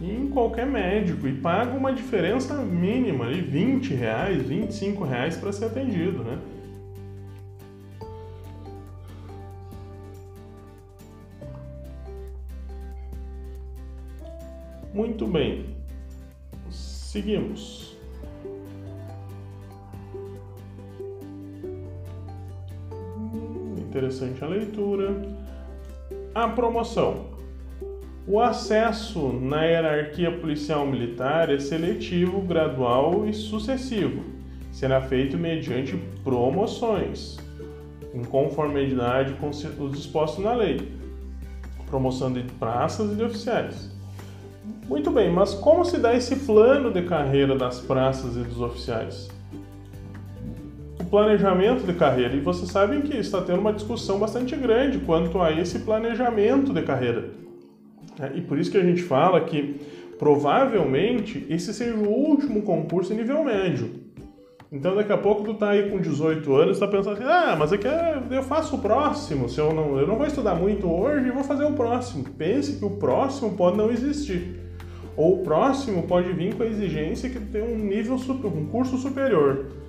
[0.02, 5.66] em qualquer médico e paga uma diferença mínima, ali, 20 reais, 25 reais para ser
[5.66, 6.40] atendido, né?
[14.94, 15.76] Muito bem,
[16.70, 17.85] seguimos.
[23.96, 25.16] Interessante a leitura.
[26.34, 27.28] A promoção.
[28.28, 34.22] O acesso na hierarquia policial militar é seletivo, gradual e sucessivo.
[34.74, 37.38] Será feito mediante promoções,
[38.14, 40.92] em conformidade com os dispostos na lei,
[41.86, 43.90] promoção de praças e de oficiais.
[44.90, 49.34] Muito bem, mas como se dá esse plano de carreira das praças e dos oficiais?
[51.06, 55.40] O planejamento de carreira, e vocês sabem que está tendo uma discussão bastante grande quanto
[55.40, 57.30] a esse planejamento de carreira.
[58.20, 59.80] É, e por isso que a gente fala que
[60.18, 63.92] provavelmente esse seja o último concurso em nível médio.
[64.72, 67.72] Então daqui a pouco tu tá aí com 18 anos, tá pensando assim, ah, mas
[67.72, 71.36] é, eu faço o próximo, se eu não, eu não vou estudar muito hoje, eu
[71.36, 72.24] vou fazer o próximo.
[72.36, 74.60] Pense que o próximo pode não existir.
[75.16, 79.85] Ou o próximo pode vir com a exigência que tenha um nível um curso superior.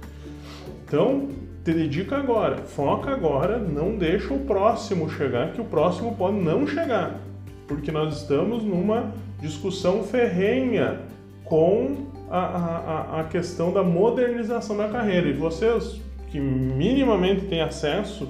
[0.87, 1.28] Então,
[1.64, 6.66] te dedica agora, foca agora, não deixa o próximo chegar, que o próximo pode não
[6.66, 7.20] chegar
[7.66, 11.01] porque nós estamos numa discussão ferrenha
[11.45, 15.28] com a, a, a questão da modernização da carreira.
[15.28, 18.28] E vocês que minimamente têm acesso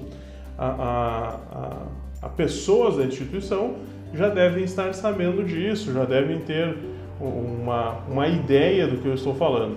[0.59, 3.77] a, a, a, pessoas da instituição
[4.15, 6.77] já devem estar sabendo disso, já devem ter
[7.21, 9.77] uma, uma ideia do que eu estou falando.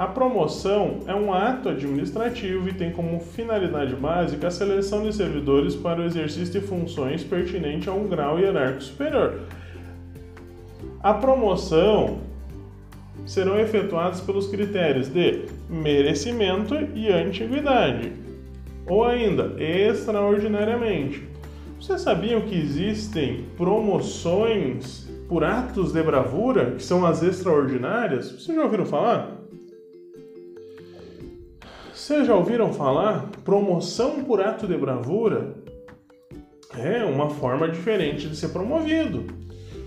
[0.00, 5.76] A promoção é um ato administrativo e tem como finalidade básica a seleção de servidores
[5.76, 9.40] para o exercício de funções pertinente a um grau hierárquico superior.
[11.02, 12.20] A promoção
[13.26, 18.10] serão efetuadas pelos critérios de merecimento e antiguidade,
[18.86, 21.28] ou ainda extraordinariamente.
[21.78, 28.32] Vocês sabiam que existem promoções por atos de bravura, que são as extraordinárias?
[28.32, 29.39] Vocês já ouviram falar?
[32.10, 33.30] Vocês já ouviram falar?
[33.44, 35.54] Promoção por ato de bravura
[36.76, 39.26] é uma forma diferente de ser promovido.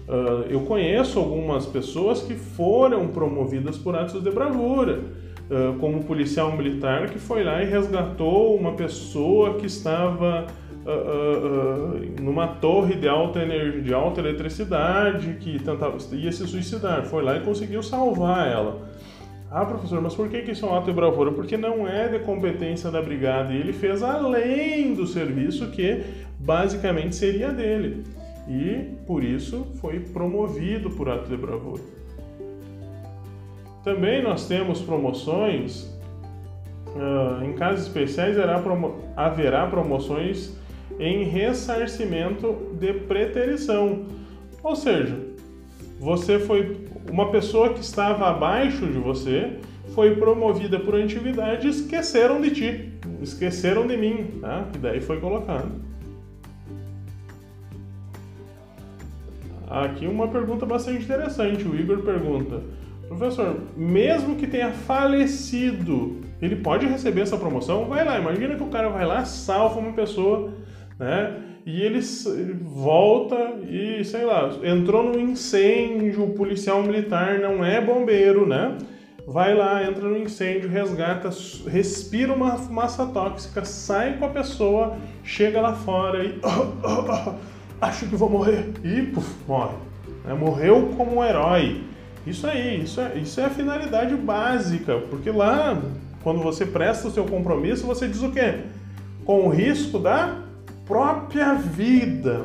[0.07, 5.01] Uh, eu conheço algumas pessoas que foram promovidas por atos de bravura,
[5.49, 10.47] uh, como policial militar que foi lá e resgatou uma pessoa que estava
[10.85, 17.03] uh, numa torre de alta energia, de alta eletricidade, que tentava, ia se suicidar.
[17.03, 18.92] Foi lá e conseguiu salvar ela.
[19.55, 21.31] Ah, professor, mas por que, que isso é um ato de bravura?
[21.31, 26.01] Porque não é de competência da brigada e ele fez além do serviço que
[26.39, 28.03] basicamente seria dele.
[28.49, 31.83] E por isso foi promovido por ato de bravura.
[33.83, 35.83] Também nós temos promoções,
[36.87, 40.57] uh, em casos especiais promo haverá promoções
[40.99, 44.07] em ressarcimento de preterição.
[44.63, 45.32] Ou seja,
[46.03, 49.57] você foi uma pessoa que estava abaixo de você
[49.95, 54.67] foi promovida por antiguidade esqueceram de ti, esqueceram de mim, tá?
[54.75, 55.71] E daí foi colocado.
[59.69, 61.65] Aqui uma pergunta bastante interessante.
[61.65, 62.61] O Igor pergunta:
[63.07, 67.85] Professor, mesmo que tenha falecido, ele pode receber essa promoção?
[67.85, 70.51] Vai lá, imagina que o cara vai lá, salva uma pessoa,
[70.99, 71.52] né?
[71.65, 72.01] E ele
[72.61, 73.35] volta
[73.69, 78.77] e, sei lá, entrou num incêndio, o policial militar não é bombeiro, né?
[79.25, 81.29] Vai lá, entra no incêndio, resgata,
[81.65, 86.37] respira uma fumaça tóxica, sai com a pessoa, chega lá fora e.
[86.43, 87.33] Oh, oh, oh,
[87.79, 88.73] acho que vou morrer.
[88.83, 89.77] E puf, morre.
[90.27, 91.81] É, morreu como um herói.
[92.27, 95.81] Isso aí, isso é, isso é a finalidade básica, porque lá,
[96.21, 98.59] quando você presta o seu compromisso, você diz o quê?
[99.23, 100.43] Com o risco da
[100.85, 102.41] própria vida.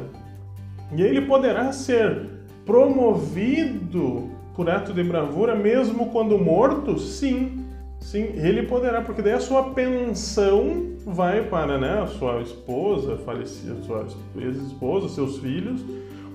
[0.96, 2.28] E ele poderá ser
[2.64, 6.98] promovido por ato de bravura, mesmo quando morto?
[6.98, 7.64] Sim,
[8.00, 13.80] sim, ele poderá, porque daí a sua pensão vai para né, a sua esposa falecida,
[13.82, 15.80] sua ex-esposa, seus filhos,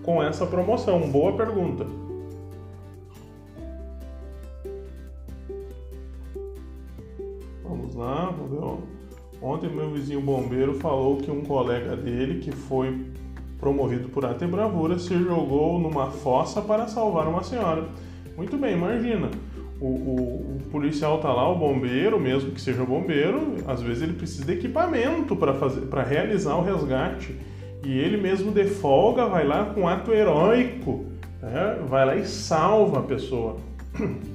[0.04, 1.02] com essa promoção.
[1.12, 1.86] Boa pergunta.
[7.64, 8.93] Vamos lá, vamos ver.
[9.44, 12.98] Ontem meu vizinho bombeiro falou que um colega dele, que foi
[13.60, 17.84] promovido por ato e bravura, se jogou numa fossa para salvar uma senhora.
[18.38, 19.30] Muito bem, imagina.
[19.82, 24.14] O, o, o policial tá lá, o bombeiro, mesmo que seja bombeiro, às vezes ele
[24.14, 27.36] precisa de equipamento para fazer, para realizar o resgate.
[27.84, 31.04] E ele mesmo de folga vai lá com um ato heróico,
[31.42, 31.80] né?
[31.86, 33.58] vai lá e salva a pessoa.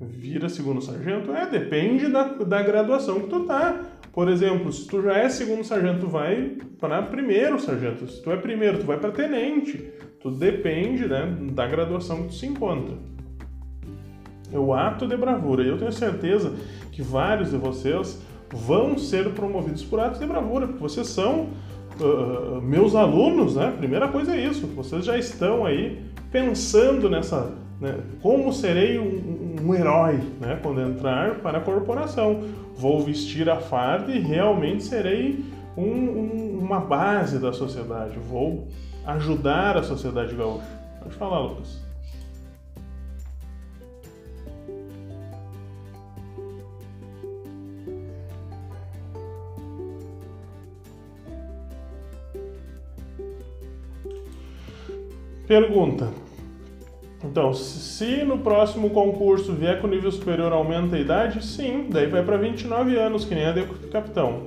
[0.00, 1.32] vira segundo sargento?
[1.32, 3.82] É, depende da, da graduação que tu tá.
[4.12, 8.08] Por exemplo, se tu já é segundo sargento, tu vai para primeiro sargento.
[8.08, 9.92] Se tu é primeiro, tu vai para tenente.
[10.20, 12.96] Tudo depende né, da graduação que tu se encontra.
[14.52, 15.64] É o ato de bravura.
[15.64, 16.54] E eu tenho certeza
[16.92, 18.22] que vários de vocês
[18.52, 21.48] vão ser promovidos por atos de bravura, porque vocês são
[22.00, 23.74] uh, meus alunos, né?
[23.76, 24.66] Primeira coisa é isso.
[24.68, 27.98] Vocês já estão aí pensando nessa né?
[28.22, 30.58] Como serei um, um herói né?
[30.62, 32.42] quando entrar para a corporação?
[32.76, 35.44] Vou vestir a farda e realmente serei
[35.76, 38.18] um, um, uma base da sociedade.
[38.18, 38.68] Vou
[39.06, 40.66] ajudar a sociedade gaúcha.
[41.00, 41.84] Pode falar, Lucas.
[55.46, 56.08] Pergunta:
[57.24, 62.22] então, se no próximo concurso vier com nível superior aumenta a idade, sim, daí vai
[62.22, 64.44] para 29 anos, que nem a de capitão.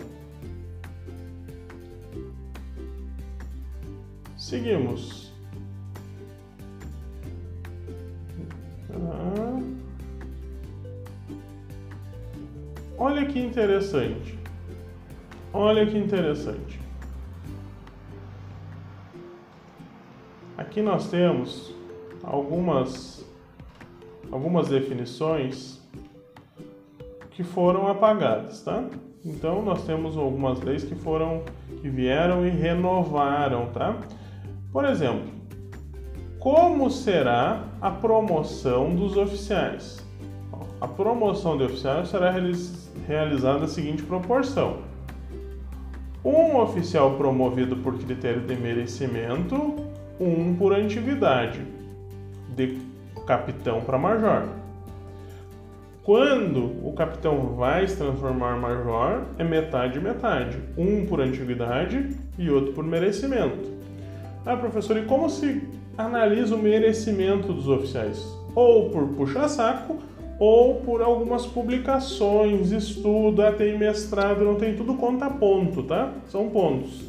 [4.37, 5.33] Seguimos.
[12.97, 14.37] Olha que interessante.
[15.51, 16.79] Olha que interessante.
[20.57, 21.76] Aqui nós temos
[22.27, 23.25] algumas,
[24.31, 25.81] algumas definições
[27.31, 28.83] que foram apagadas, tá?
[29.23, 31.43] Então nós temos algumas leis que foram
[31.81, 33.97] que vieram e renovaram, tá?
[34.71, 35.27] Por exemplo,
[36.39, 40.05] como será a promoção dos oficiais?
[40.79, 42.33] A promoção de oficiais será
[43.07, 44.77] realizada na seguinte proporção:
[46.23, 49.75] um oficial promovido por critério de merecimento,
[50.19, 51.76] um por antiguidade
[52.57, 52.77] de
[53.25, 54.43] capitão para major.
[56.03, 60.57] Quando o capitão vai se transformar major, é metade metade.
[60.77, 63.77] Um por antiguidade e outro por merecimento.
[64.45, 65.61] Ah, professor, e como se
[65.97, 68.25] analisa o merecimento dos oficiais?
[68.55, 69.97] Ou por puxa-saco,
[70.39, 76.13] ou por algumas publicações, estudo, ah, tem mestrado, não tem tudo conta ponto, tá?
[76.27, 77.03] São pontos.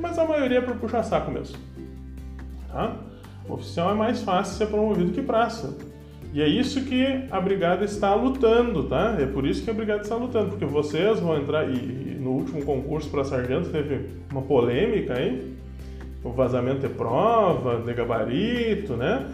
[0.00, 1.58] Mas a maioria é por puxa-saco mesmo.
[2.72, 2.96] Tá?
[3.48, 5.76] Oficial é mais fácil ser promovido que praça.
[6.32, 9.16] E é isso que a brigada está lutando, tá?
[9.18, 12.32] É por isso que a brigada está lutando, porque vocês vão entrar e, e no
[12.32, 15.54] último concurso para sargento teve uma polêmica aí,
[16.22, 19.26] o vazamento de prova, de gabarito, né?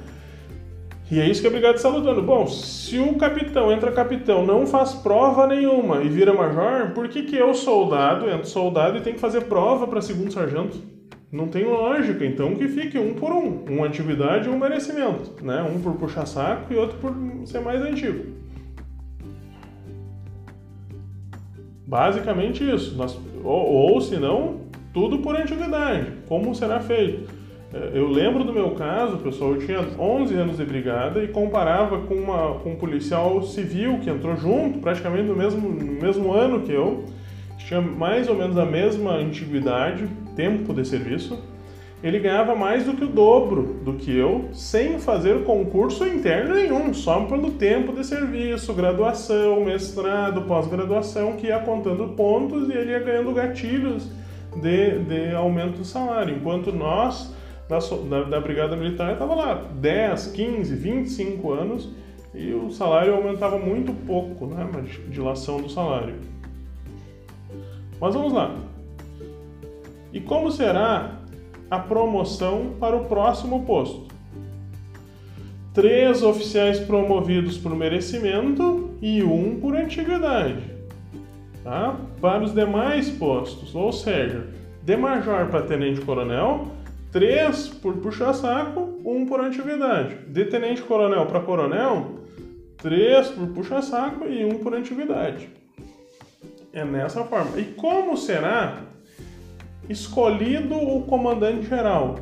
[1.10, 2.22] E é isso que a brigada está lutando.
[2.22, 7.24] Bom, se o capitão entra capitão, não faz prova nenhuma e vira major, por que
[7.24, 10.78] que eu, soldado, entro soldado e tenho que fazer prova para segundo sargento?
[11.34, 13.64] Não tem lógica, então que fique um por um.
[13.68, 15.32] Uma atividade e um merecimento.
[15.42, 15.60] Né?
[15.64, 17.12] Um por puxar saco e outro por
[17.44, 18.24] ser mais antigo.
[21.84, 22.96] Basicamente isso.
[22.96, 24.60] Nós, ou, ou se não,
[24.92, 26.06] tudo por antiguidade.
[26.28, 27.28] Como será feito?
[27.72, 31.98] É, eu lembro do meu caso, pessoal, eu tinha 11 anos de brigada e comparava
[32.02, 36.60] com, uma, com um policial civil que entrou junto, praticamente no mesmo, no mesmo ano
[36.60, 37.06] que eu,
[37.58, 41.38] tinha mais ou menos a mesma antiguidade, tempo de serviço,
[42.02, 46.92] ele ganhava mais do que o dobro do que eu, sem fazer concurso interno nenhum,
[46.92, 52.98] só pelo tempo de serviço, graduação, mestrado, pós-graduação, que ia contando pontos e ele ia
[52.98, 54.06] ganhando gatilhos
[54.54, 56.36] de, de aumento do salário.
[56.36, 57.34] Enquanto nós,
[57.68, 61.88] da, da, da Brigada Militar, estava lá 10, 15, 25 anos
[62.34, 64.68] e o salário aumentava muito pouco, né?
[64.70, 66.16] Uma dilação do salário.
[67.98, 68.54] Mas vamos lá.
[70.14, 71.18] E como será
[71.68, 74.14] a promoção para o próximo posto?
[75.74, 80.62] Três oficiais promovidos por merecimento e um por antiguidade.
[81.64, 81.96] Tá?
[82.20, 84.46] Para os demais postos, ou seja,
[84.84, 86.68] de major para tenente-coronel,
[87.10, 90.14] três por puxa-saco, um por antiguidade.
[90.28, 92.20] De tenente-coronel para coronel,
[92.76, 95.48] três por puxa-saco e um por antiguidade.
[96.72, 97.58] É nessa forma.
[97.58, 98.93] E como será
[99.88, 102.16] escolhido o comandante-geral?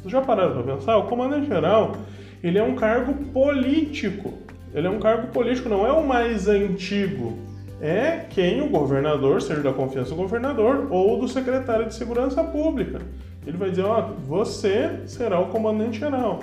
[0.00, 0.96] Vocês já pararam para pensar?
[0.96, 1.96] O comandante-geral
[2.42, 4.34] ele é um cargo político.
[4.74, 7.32] Ele é um cargo político, não é o mais antigo.
[7.80, 13.00] É quem o governador, seja da confiança do governador ou do secretário de Segurança Pública.
[13.46, 16.40] Ele vai dizer: Ó, você será o comandante-geral.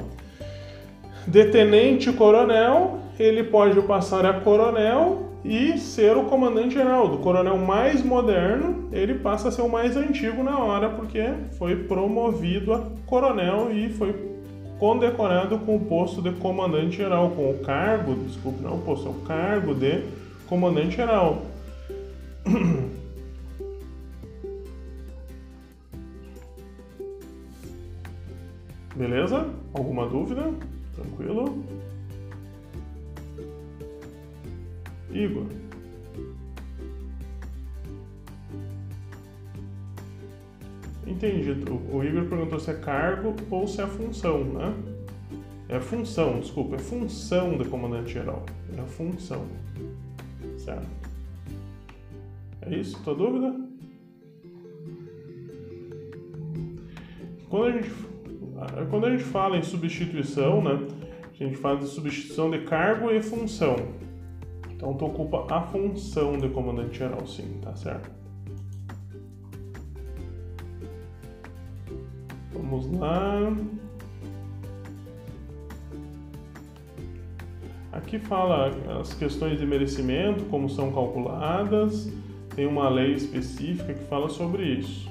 [1.28, 7.10] De tenente-coronel, ele pode passar a coronel e ser o comandante-geral.
[7.10, 11.22] Do coronel mais moderno, ele passa a ser o mais antigo na hora, porque
[11.58, 14.34] foi promovido a coronel e foi
[14.80, 19.16] condecorado com o posto de comandante-geral, com o cargo, desculpe, não o posto, é o
[19.26, 20.04] cargo de
[20.48, 21.41] comandante-geral.
[28.96, 29.48] Beleza?
[29.74, 30.54] Alguma dúvida?
[30.96, 31.64] Tranquilo?
[35.14, 35.45] Igor.
[41.05, 41.51] Entendi.
[41.91, 44.74] O Igor perguntou se é cargo ou se é função, né?
[45.70, 48.45] É função, desculpa, é função do comandante-geral.
[48.78, 49.45] É a função.
[50.57, 50.88] Certo?
[52.61, 53.01] É isso?
[53.03, 53.55] Tua dúvida?
[57.49, 57.91] Quando a gente,
[58.89, 60.88] quando a gente fala em substituição, né?
[61.39, 63.76] A gente fala de substituição de cargo e função.
[64.84, 68.11] Então tu ocupa a função de comandante geral, sim, tá certo?
[72.51, 73.55] Vamos lá.
[77.93, 82.11] Aqui fala as questões de merecimento, como são calculadas,
[82.53, 85.09] tem uma lei específica que fala sobre isso.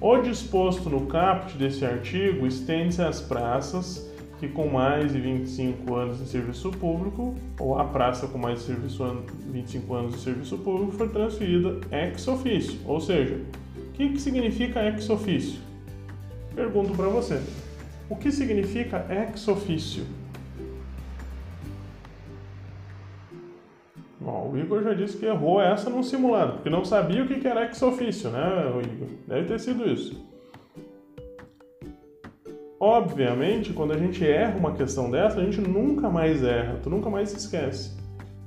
[0.00, 4.09] O disposto no caput desse artigo estende-se às praças
[4.40, 8.64] que com mais de 25 anos de serviço público, ou a praça com mais de
[8.64, 9.04] serviço,
[9.52, 12.80] 25 anos de serviço público, foi transferida ex officio.
[12.86, 13.38] Ou seja,
[13.76, 15.60] o que, que significa ex officio?
[16.54, 17.38] Pergunto para você.
[18.08, 20.04] O que significa ex officio?
[24.24, 27.46] Ó, o Igor já disse que errou essa num simulado, porque não sabia o que
[27.46, 29.08] era ex ofício, né, Igor?
[29.28, 30.29] Deve ter sido isso.
[32.82, 37.10] Obviamente, quando a gente erra uma questão dessa, a gente nunca mais erra, tu nunca
[37.10, 37.90] mais se esquece.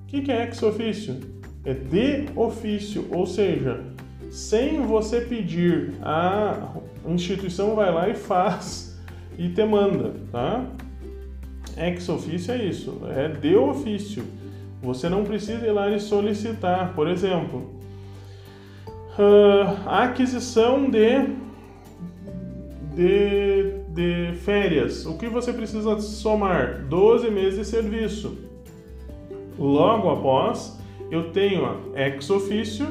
[0.02, 1.20] O que é ex ofício?
[1.64, 3.84] É de ofício, ou seja,
[4.32, 6.74] sem você pedir, a
[7.06, 9.00] instituição vai lá e faz
[9.38, 10.66] e te manda, tá?
[11.78, 14.26] Ex ofício é isso, é de ofício.
[14.82, 17.72] Você não precisa ir lá e solicitar, por exemplo,
[19.86, 21.28] a aquisição de,
[22.96, 25.06] de, de férias.
[25.06, 26.86] O que você precisa somar?
[26.88, 28.38] 12 meses de serviço.
[29.58, 30.80] Logo após,
[31.12, 32.88] eu tenho ex ofício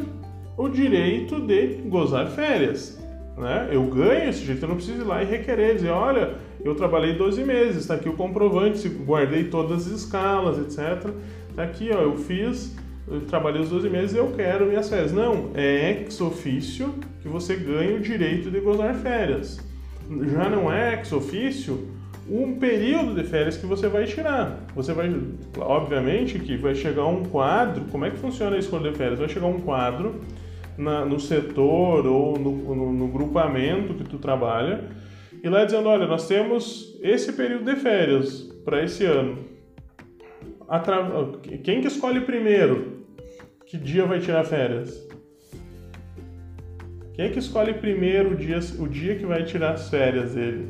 [0.56, 3.00] o direito de gozar férias.
[3.36, 3.68] Né?
[3.72, 7.14] Eu ganho esse direito, eu não preciso ir lá e requerer, dizer, olha, eu trabalhei
[7.14, 11.12] 12 meses, está aqui o comprovante, guardei todas as escalas, etc.
[11.50, 12.76] Está aqui, ó, eu fiz,
[13.08, 15.12] eu trabalhei os 12 meses e eu quero minhas férias.
[15.12, 19.71] Não, é ex ofício que você ganha o direito de gozar férias.
[20.32, 21.88] Já não é ex ofício
[22.28, 24.64] um período de férias que você vai tirar.
[24.74, 25.12] Você vai,
[25.58, 27.84] obviamente, que vai chegar um quadro.
[27.90, 29.18] Como é que funciona a escolha de férias?
[29.18, 30.20] Vai chegar um quadro
[30.78, 34.88] na, no setor ou no, no, no grupamento que tu trabalha
[35.42, 39.38] e lá dizendo, olha, nós temos esse período de férias para esse ano.
[40.68, 41.04] Atra...
[41.64, 43.04] Quem que escolhe primeiro
[43.66, 45.08] que dia vai tirar férias?
[47.14, 50.68] Quem é que escolhe primeiro o dia, o dia que vai tirar as férias dele?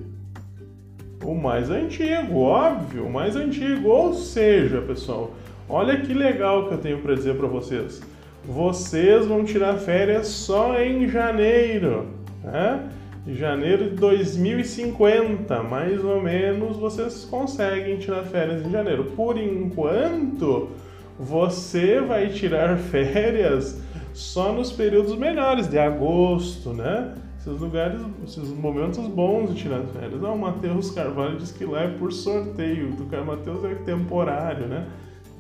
[1.25, 3.89] O mais antigo, óbvio, o mais antigo.
[3.89, 5.33] Ou seja, pessoal,
[5.69, 8.03] olha que legal que eu tenho para dizer para vocês.
[8.45, 12.09] Vocês vão tirar férias só em janeiro,
[12.43, 12.89] né?
[13.29, 19.05] janeiro de 2050, mais ou menos, vocês conseguem tirar férias em janeiro.
[19.17, 20.71] Por enquanto,
[21.17, 23.81] você vai tirar férias
[24.15, 27.15] só nos períodos melhores, de agosto, né?
[27.39, 30.23] Esses lugares, esses momentos bons de tirar férias.
[30.23, 34.87] Ah, o Matheus Carvalho diz que lá é por sorteio, do Matheus é temporário, né?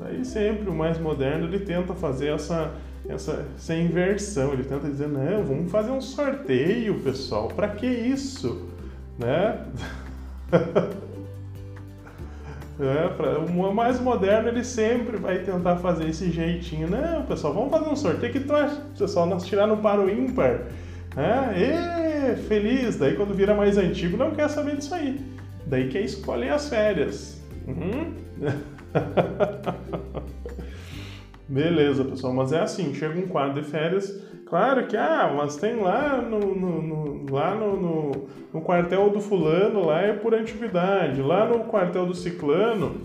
[0.01, 2.73] Daí sempre o mais moderno ele tenta fazer essa
[3.09, 4.53] essa, essa inversão.
[4.53, 7.49] Ele tenta dizer, não, vamos fazer um sorteio, pessoal.
[7.49, 8.69] Para que isso?
[9.19, 9.67] Né?
[12.83, 16.91] é, pra, o mais moderno ele sempre vai tentar fazer esse jeitinho.
[16.91, 20.11] Não, pessoal, vamos fazer um sorteio que tu acha, pessoal, nós tirar no para o
[20.11, 20.63] ímpar.
[21.17, 22.97] É, e, feliz.
[22.97, 25.21] Daí quando vira mais antigo não quer saber disso aí.
[25.67, 27.41] Daí quer escolher as férias.
[27.67, 28.15] Uhum.
[31.53, 35.77] Beleza, pessoal, mas é assim, chega um quadro de férias, claro que, ah, mas tem
[35.77, 41.21] lá no, no, no lá no, no, no, quartel do fulano, lá é por antiguidade,
[41.21, 42.97] lá no quartel do ciclano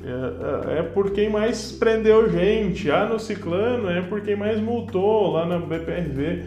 [0.00, 4.60] é, é, é por quem mais prendeu gente, lá no ciclano é por quem mais
[4.60, 6.44] multou, lá na BPRV.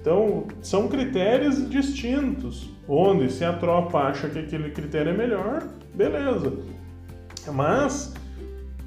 [0.00, 5.62] Então, são critérios distintos, onde se a tropa acha que aquele critério é melhor,
[5.94, 6.54] beleza.
[7.52, 8.14] Mas,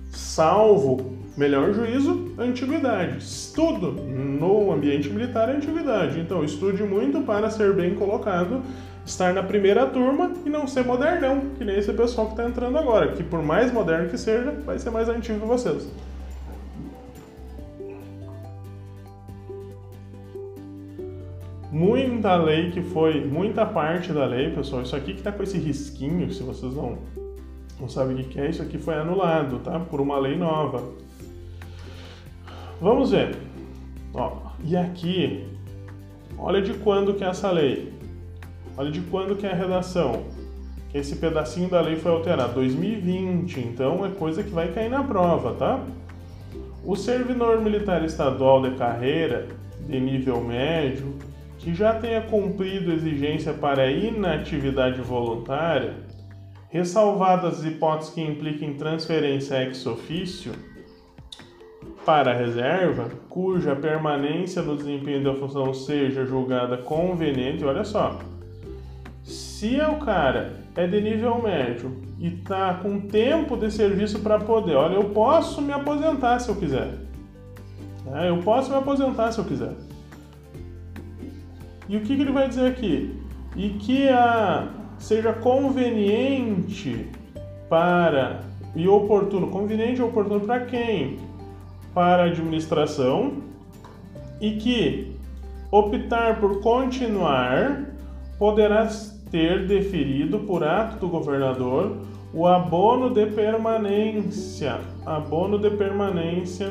[0.09, 3.17] salvo Melhor juízo, antiguidade.
[3.17, 6.17] Estudo no ambiente militar é antiguidade.
[6.17, 8.61] Então, estude muito para ser bem colocado,
[9.05, 12.77] estar na primeira turma e não ser modernão, que nem esse pessoal que está entrando
[12.77, 15.91] agora, que por mais moderno que seja, vai ser mais antigo que vocês.
[21.69, 25.57] Muita lei que foi, muita parte da lei, pessoal, isso aqui que está com esse
[25.57, 26.97] risquinho, se vocês não,
[27.77, 29.77] não sabem o que é, isso aqui foi anulado, tá?
[29.77, 30.81] Por uma lei nova.
[32.81, 33.37] Vamos ver.
[34.13, 35.45] Ó, e aqui,
[36.37, 37.93] olha de quando que é essa lei.
[38.77, 40.23] Olha de quando que é a redação.
[40.89, 42.53] Que esse pedacinho da lei foi alterado.
[42.55, 45.83] 2020, então é coisa que vai cair na prova, tá?
[46.83, 49.47] O servidor militar estadual de carreira
[49.87, 51.15] de nível médio
[51.59, 55.95] que já tenha cumprido exigência para inatividade voluntária,
[56.69, 60.51] ressalvadas as hipóteses que impliquem transferência ex ofício,
[62.05, 68.19] para a reserva, cuja permanência no desempenho da função seja julgada conveniente, olha só.
[69.23, 74.75] Se o cara é de nível médio e tá com tempo de serviço para poder,
[74.75, 76.93] olha, eu posso me aposentar se eu quiser.
[78.13, 79.73] É, eu posso me aposentar se eu quiser.
[81.89, 83.19] E o que, que ele vai dizer aqui?
[83.55, 84.67] E que a
[84.99, 87.09] seja conveniente
[87.67, 88.41] para
[88.75, 89.47] e oportuno.
[89.47, 91.17] Conveniente e oportuno para quem?
[91.95, 93.37] Para a administração
[94.41, 95.15] e que
[95.71, 97.85] optar por continuar
[98.37, 98.87] poderá
[99.31, 101.97] ter deferido por ato do governador
[102.33, 106.69] o abono de permanência, abono de permanência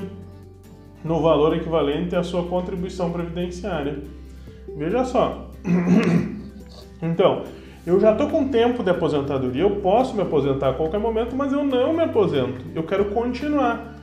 [1.03, 3.99] no valor equivalente à sua contribuição previdenciária.
[4.77, 5.51] Veja só.
[7.03, 7.43] Então,
[7.87, 11.53] eu já estou com tempo de aposentadoria, eu posso me aposentar a qualquer momento, mas
[11.53, 12.65] eu não me aposento.
[12.75, 13.94] Eu quero continuar.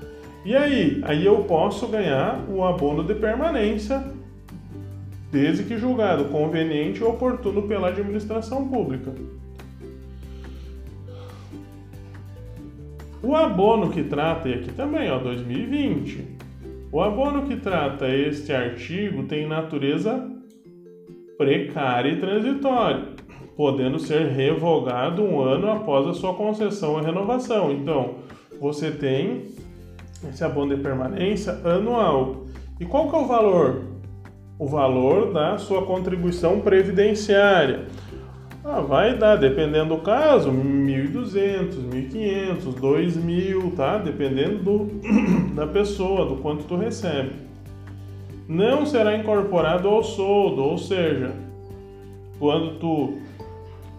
[0.44, 1.02] E aí?
[1.04, 4.04] Aí eu posso ganhar o abono de permanência,
[5.32, 9.14] desde que julgado conveniente e oportuno pela administração pública.
[13.24, 16.26] O abono que trata, e aqui também, ó, 2020.
[16.92, 20.28] O abono que trata este artigo tem natureza
[21.38, 23.10] precária e transitória,
[23.56, 27.72] podendo ser revogado um ano após a sua concessão e renovação.
[27.72, 28.16] Então,
[28.60, 29.46] você tem
[30.30, 32.46] esse abono de permanência anual.
[32.80, 33.84] E qual que é o valor?
[34.58, 37.86] O valor da sua contribuição previdenciária.
[38.64, 43.98] Ah, vai dar, dependendo do caso, 1.200, 1.500, 2.000, tá?
[43.98, 44.88] Dependendo do,
[45.56, 47.32] da pessoa, do quanto tu recebe.
[48.48, 51.32] Não será incorporado ao soldo, ou seja,
[52.38, 53.18] quando tu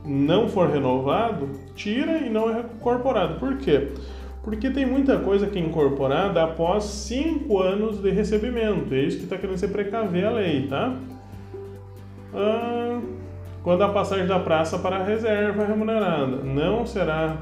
[0.05, 3.41] não for renovado, tira e não é incorporado.
[3.41, 3.89] Por quê?
[3.93, 4.22] Porque
[4.71, 8.93] tem muita coisa que é incorporada após 5 anos de recebimento.
[8.93, 10.97] É isso que está querendo se precaver a lei, tá?
[12.35, 13.01] Ah,
[13.63, 17.37] quando a passagem da praça para a reserva remunerada não será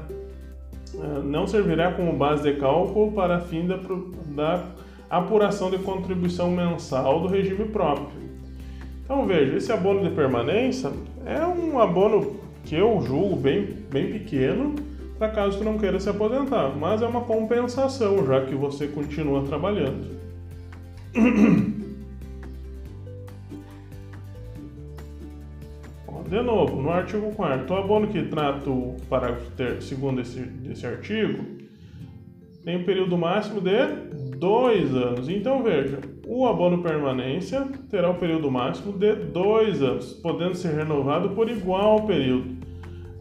[0.99, 3.79] ah, não servirá como base de cálculo para fim da,
[4.35, 4.63] da
[5.09, 8.21] apuração de contribuição mensal do regime próprio.
[9.03, 10.91] Então veja, esse abono de permanência
[11.25, 14.75] é um abono que eu julgo bem, bem pequeno
[15.21, 19.43] para caso tu não queira se aposentar, mas é uma compensação já que você continua
[19.43, 20.19] trabalhando.
[26.27, 30.87] De novo, no artigo 4 o abono que trata o parágrafo ter, segundo desse, desse
[30.87, 31.45] artigo
[32.63, 33.85] tem um período máximo de
[34.37, 35.29] dois anos.
[35.29, 40.73] Então veja, o abono permanência terá o um período máximo de dois anos, podendo ser
[40.73, 42.55] renovado por igual período,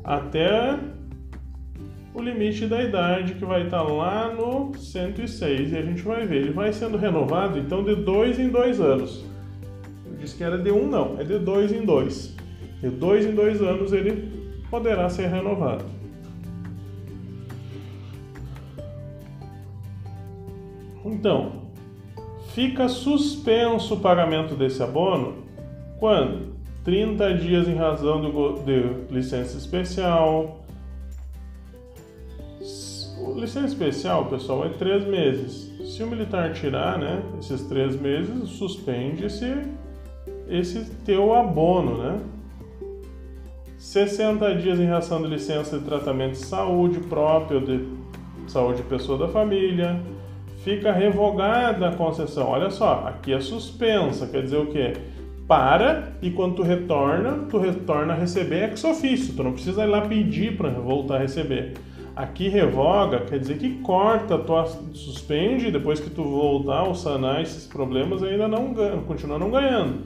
[0.03, 0.78] até
[2.13, 6.43] o limite da idade que vai estar lá no 106 e a gente vai ver,
[6.43, 9.25] ele vai sendo renovado então de dois em dois anos.
[10.05, 12.35] Eu disse que era de um, não, é de dois em dois.
[12.81, 14.29] De dois em dois anos ele
[14.71, 15.85] poderá ser renovado.
[21.05, 21.63] Então,
[22.55, 25.45] fica suspenso o pagamento desse abono
[25.99, 26.55] quando
[26.85, 30.60] 30 dias em razão de licença especial.
[33.37, 35.71] Licença especial, pessoal, é três meses.
[35.95, 39.25] Se o militar tirar, né, esses três meses, suspende
[40.49, 42.21] esse, teu abono, né?
[43.79, 47.89] 60 dias em relação de licença de tratamento de saúde próprio de
[48.47, 49.99] saúde de pessoa da família.
[50.62, 52.49] Fica revogada a concessão.
[52.49, 54.93] Olha só, aqui é suspensa, quer dizer o quê?
[55.49, 59.35] Para e quando tu retorna, tu retorna a receber ex officio.
[59.35, 61.73] Tu não precisa ir lá pedir para voltar a receber.
[62.21, 64.53] Aqui revoga, quer dizer que corta, tu
[64.95, 70.03] suspende, depois que tu voltar ou sanar esses problemas, ainda não ganha, continua não ganhando.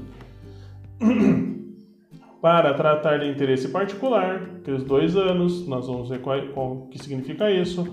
[2.41, 7.51] para tratar de interesse particular, aqueles dois anos, nós vamos ver qual, o que significa
[7.51, 7.85] isso,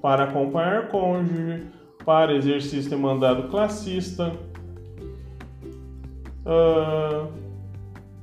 [0.00, 1.66] para acompanhar cônjuge,
[2.04, 4.30] para exercício de mandado classista,
[6.46, 7.26] uh,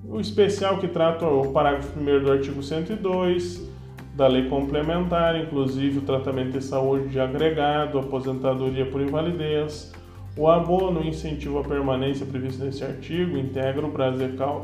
[0.08, 3.70] o especial que trata o parágrafo 1 do artigo 102
[4.16, 9.92] da lei complementar, inclusive o tratamento de saúde de agregado, aposentadoria por invalidez,
[10.38, 13.92] o abono incentivo à permanência previsto nesse artigo integra o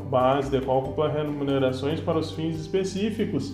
[0.04, 3.50] base de cálculo para remunerações para os fins específicos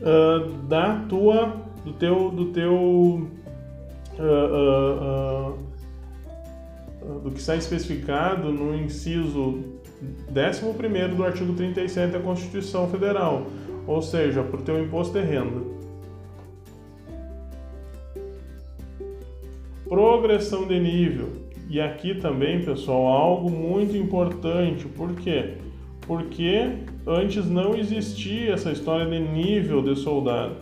[0.00, 3.28] uh, da tua, do teu, do teu uh,
[4.18, 5.70] uh,
[7.24, 9.64] do que está especificado no inciso
[10.30, 13.46] 11 do artigo 37 da Constituição Federal,
[13.90, 15.62] ou seja, para o teu imposto de renda.
[19.88, 21.30] Progressão de nível.
[21.68, 24.86] E aqui também, pessoal, algo muito importante.
[24.86, 25.54] Por quê?
[26.06, 26.70] Porque
[27.04, 30.54] antes não existia essa história de nível de soldado.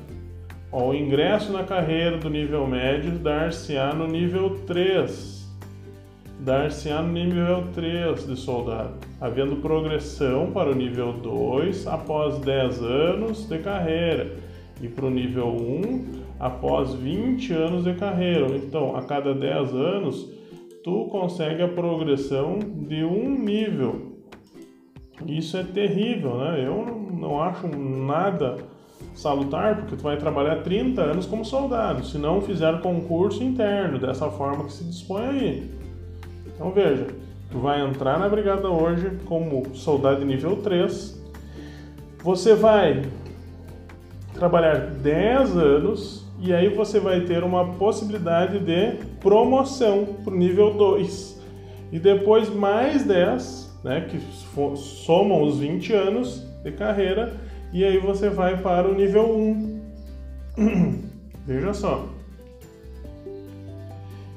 [0.72, 5.38] Ó, o ingresso na carreira do nível médio dar-se-á no nível 3.
[6.41, 13.49] Dar-se-á no nível 3 de soldado, havendo progressão para o nível 2 após 10 anos
[13.49, 14.36] de carreira
[14.80, 18.47] e para o nível 1 após 20 anos de carreira.
[18.57, 20.28] Então, a cada 10 anos
[20.84, 24.18] tu consegue a progressão de um nível.
[25.26, 26.64] Isso é terrível, né?
[26.64, 28.59] Eu não acho nada
[29.14, 34.30] salutar, porque tu vai trabalhar 30 anos como soldado, se não fizer concurso interno, dessa
[34.30, 35.78] forma que se dispõe aí.
[36.59, 37.07] Então veja,
[37.53, 41.17] tu vai entrar na brigada hoje como soldado nível 3.
[42.25, 43.05] Você vai
[44.35, 50.75] trabalhar 10 anos e aí você vai ter uma possibilidade de promoção para o nível
[50.75, 51.41] 2.
[51.93, 54.19] E depois mais 10, né, que
[55.07, 57.37] somam os 20 anos de carreira,
[57.73, 59.81] e aí você vai para o nível 1.
[61.47, 62.18] Veja só.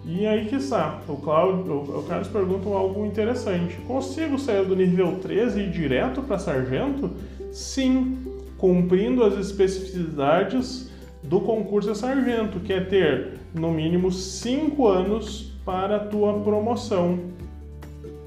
[0.04, 3.76] E aí que está, o, Cláudio, o Carlos pergunta algo interessante.
[3.88, 7.12] Consigo sair do nível 13 e ir direto para sargento?
[7.52, 8.18] Sim,
[8.58, 10.90] cumprindo as especificidades
[11.22, 17.20] do concurso de sargento, que é ter no mínimo 5 anos para a tua promoção.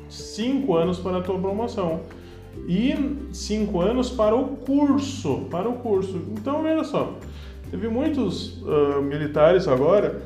[0.08, 2.02] 5 anos para a tua promoção.
[2.68, 2.94] E
[3.32, 6.22] 5 anos para o curso, para o curso.
[6.38, 7.14] Então, veja só,
[7.68, 10.22] teve muitos uh, militares agora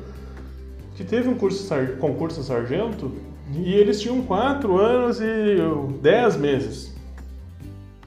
[0.99, 3.09] que teve um curso concurso sargento
[3.55, 5.55] e eles tinham 4 anos e
[6.01, 6.93] 10 meses.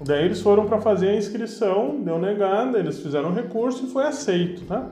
[0.04, 4.04] Daí eles foram para fazer a inscrição, deu negada, eles fizeram um recurso e foi
[4.04, 4.90] aceito, tá?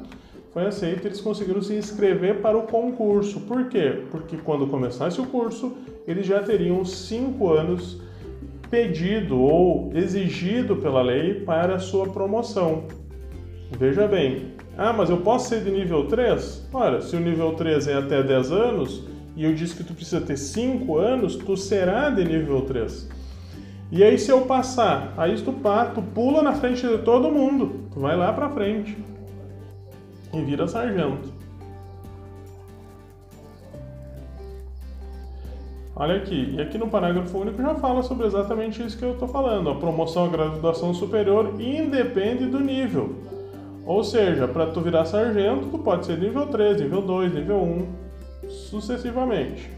[0.50, 3.38] Foi aceito, eles conseguiram se inscrever para o concurso.
[3.40, 4.02] Por quê?
[4.10, 5.76] Porque quando começasse o curso,
[6.08, 8.00] eles já teriam cinco anos
[8.70, 12.84] pedido ou exigido pela lei para a sua promoção.
[13.78, 16.68] Veja bem, ah, mas eu posso ser de nível 3?
[16.72, 19.04] Olha, se o nível 3 é até 10 anos
[19.36, 23.06] e eu disse que tu precisa ter 5 anos, tu será de nível 3.
[23.92, 25.52] E aí se eu passar, aí tu,
[25.94, 28.96] tu pula na frente de todo mundo, tu vai lá pra frente
[30.32, 31.30] e vira sargento.
[35.94, 39.28] Olha aqui, e aqui no parágrafo único já fala sobre exatamente isso que eu estou
[39.28, 39.68] falando.
[39.68, 43.14] A promoção à graduação superior independe do nível.
[43.84, 48.48] Ou seja, para tu virar sargento, tu pode ser nível 3, nível 2, nível 1,
[48.48, 49.70] sucessivamente.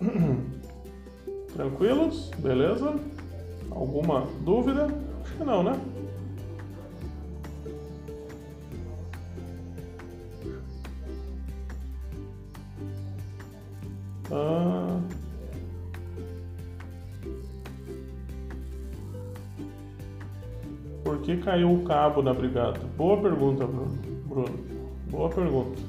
[1.54, 2.30] Tranquilos?
[2.38, 2.94] Beleza?
[3.70, 4.88] Alguma dúvida?
[5.22, 5.80] Acho que não, né?
[14.30, 15.00] Ah...
[21.04, 22.80] Por que caiu o cabo na brigada?
[22.96, 24.58] Boa pergunta, Bruno.
[25.10, 25.80] Boa pergunta.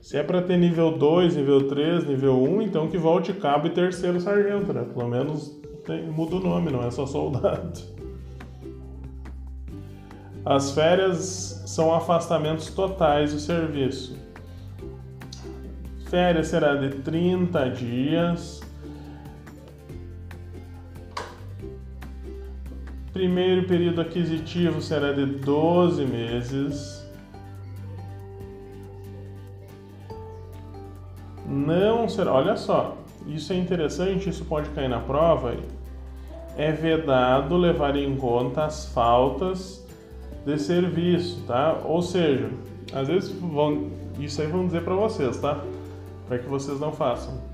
[0.00, 3.70] Se é para ter nível 2, nível 3, nível 1, então que volte cabo e
[3.70, 4.82] terceiro sargento, né?
[4.82, 7.78] Pelo menos tem, muda o nome, não é só soldado.
[10.46, 14.16] As férias são afastamentos totais do serviço.
[16.08, 18.57] Férias será de 30 dias.
[23.18, 27.04] Primeiro período aquisitivo será de 12 meses.
[31.44, 32.32] não será.
[32.32, 32.96] Olha só,
[33.26, 35.56] isso é interessante, isso pode cair na prova.
[36.56, 39.84] É vedado levar em conta as faltas
[40.46, 41.80] de serviço, tá?
[41.84, 42.48] Ou seja,
[42.92, 43.90] às vezes vão,
[44.20, 45.60] isso aí vão dizer para vocês, tá?
[46.28, 47.47] Para que vocês não façam.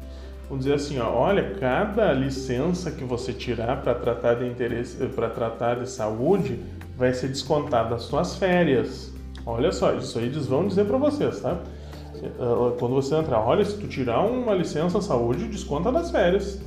[0.54, 5.28] Vão dizer assim, ó, olha, cada licença que você tirar para tratar de interesse, para
[5.28, 6.60] tratar de saúde,
[6.96, 9.12] vai ser descontada das suas férias.
[9.44, 11.58] Olha só, isso aí eles vão dizer para vocês, tá?
[12.38, 16.60] Ah, quando você entrar, olha, se tu tirar uma licença saúde, desconta das férias.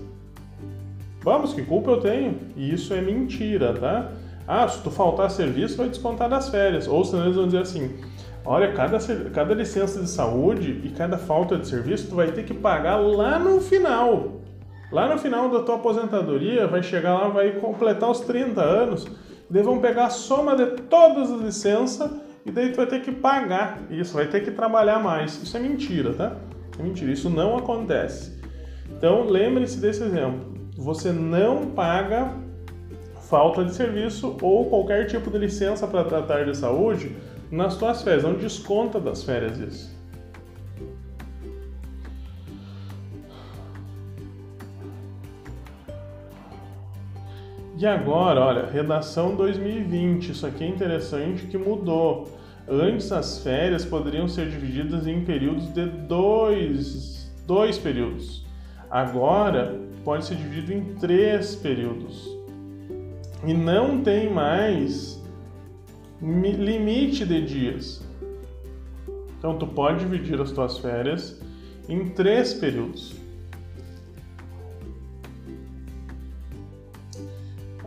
[1.21, 2.37] Vamos, que culpa eu tenho?
[2.57, 4.11] E isso é mentira, tá?
[4.45, 6.89] Ah, se tu faltar serviço, vai descontar das férias.
[6.89, 7.89] Ou senão eles vão dizer assim:
[8.47, 8.97] olha, cada,
[9.33, 13.37] cada licença de saúde e cada falta de serviço, tu vai ter que pagar lá
[13.37, 14.41] no final.
[14.91, 19.05] Lá no final da tua aposentadoria, vai chegar lá, vai completar os 30 anos,
[19.51, 22.09] e vão pegar a soma de todas as licenças
[22.45, 25.41] e daí tu vai ter que pagar isso, vai ter que trabalhar mais.
[25.43, 26.37] Isso é mentira, tá?
[26.79, 28.41] É mentira, isso não acontece.
[28.89, 30.55] Então lembre-se desse exemplo.
[30.77, 32.31] Você não paga
[33.29, 37.13] falta de serviço ou qualquer tipo de licença para tratar de saúde
[37.51, 39.97] nas suas férias, não desconta das férias isso.
[47.79, 52.27] E agora, olha, redação 2020, isso aqui é interessante que mudou.
[52.67, 58.43] Antes as férias poderiam ser divididas em períodos de dois, dois períodos.
[58.89, 62.27] Agora pode ser dividido em três períodos.
[63.45, 65.16] E não tem mais
[66.21, 68.03] limite de dias.
[69.37, 71.39] Então tu pode dividir as tuas férias
[71.87, 73.15] em três períodos.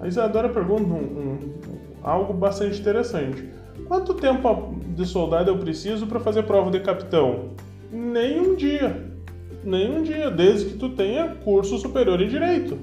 [0.00, 1.38] A Isadora pergunta um, um,
[2.02, 3.46] algo bastante interessante.
[3.86, 7.50] Quanto tempo de soldado eu preciso para fazer prova de capitão?
[7.92, 9.10] Nem um dia.
[9.62, 12.78] Nem um dia, desde que tu tenha curso superior em direito.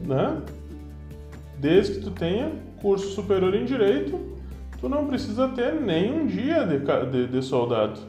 [0.00, 0.40] Né?
[1.58, 4.18] Desde que tu tenha curso superior em direito,
[4.80, 6.78] tu não precisa ter nem um dia de,
[7.10, 8.00] de, de soldado.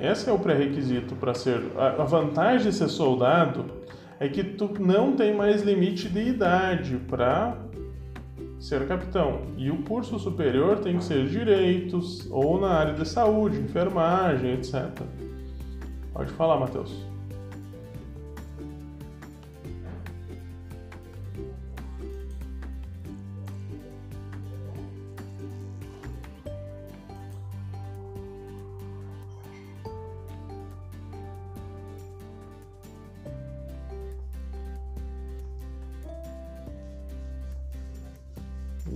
[0.00, 1.62] Esse é o pré-requisito para ser.
[1.76, 3.64] A vantagem de ser soldado
[4.20, 7.56] é que tu não tem mais limite de idade para
[8.58, 9.42] ser capitão.
[9.56, 14.90] E o curso superior tem que ser direitos ou na área de saúde, enfermagem, etc.
[16.12, 17.05] Pode falar, Matheus.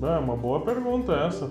[0.03, 1.51] É uma boa pergunta essa.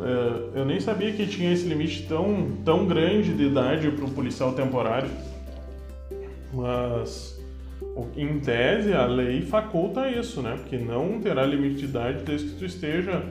[0.00, 4.10] É, eu nem sabia que tinha esse limite tão, tão grande de idade para o
[4.10, 5.10] policial temporário.
[6.52, 7.40] Mas,
[8.16, 10.56] em tese, a lei faculta isso, né?
[10.60, 13.22] Porque não terá limite de idade desde que tu esteja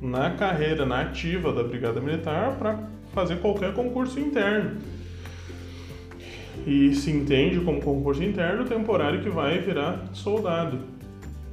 [0.00, 2.78] na carreira, na ativa da Brigada Militar para
[3.12, 4.80] fazer qualquer concurso interno.
[6.66, 10.78] E se entende como concurso interno temporário que vai virar soldado.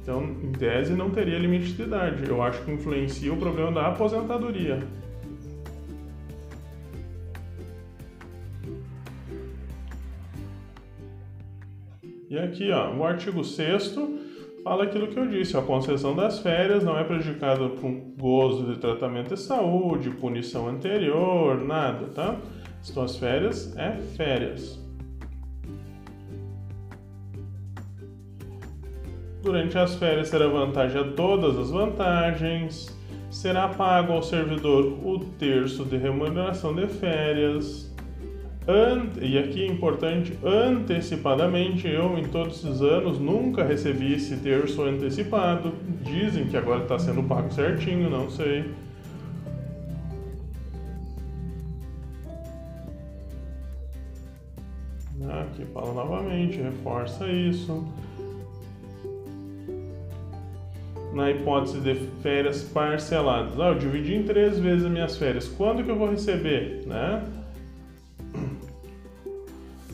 [0.08, 2.26] Então, em tese, não teria limite de idade.
[2.26, 4.82] Eu acho que influencia o problema da aposentadoria.
[12.30, 13.96] E aqui, ó, o artigo 6
[14.64, 18.80] fala aquilo que eu disse: a concessão das férias não é prejudicada por gozo de
[18.80, 22.34] tratamento de saúde, punição anterior, nada, tá?
[22.90, 24.87] Então, as férias é férias.
[29.42, 32.96] Durante as férias será vantagem a todas as vantagens.
[33.30, 37.88] Será pago ao servidor o terço de remuneração de férias.
[38.66, 44.82] Ante, e aqui é importante, antecipadamente, eu em todos esses anos nunca recebi esse terço
[44.82, 45.72] antecipado.
[46.02, 48.64] Dizem que agora está sendo pago certinho, não sei.
[55.40, 57.86] Aqui fala novamente, reforça isso.
[61.18, 63.58] Na hipótese de férias parceladas.
[63.58, 65.48] Ah, eu dividi em três vezes as minhas férias.
[65.48, 67.24] Quando que eu vou receber, né?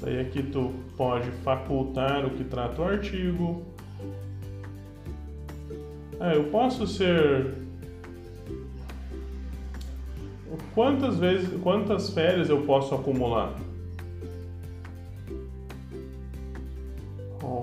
[0.03, 3.63] Daí aqui tu pode facultar o que trata o artigo.
[6.21, 7.55] Ah, eu posso ser
[10.75, 13.55] quantas vezes, quantas férias eu posso acumular?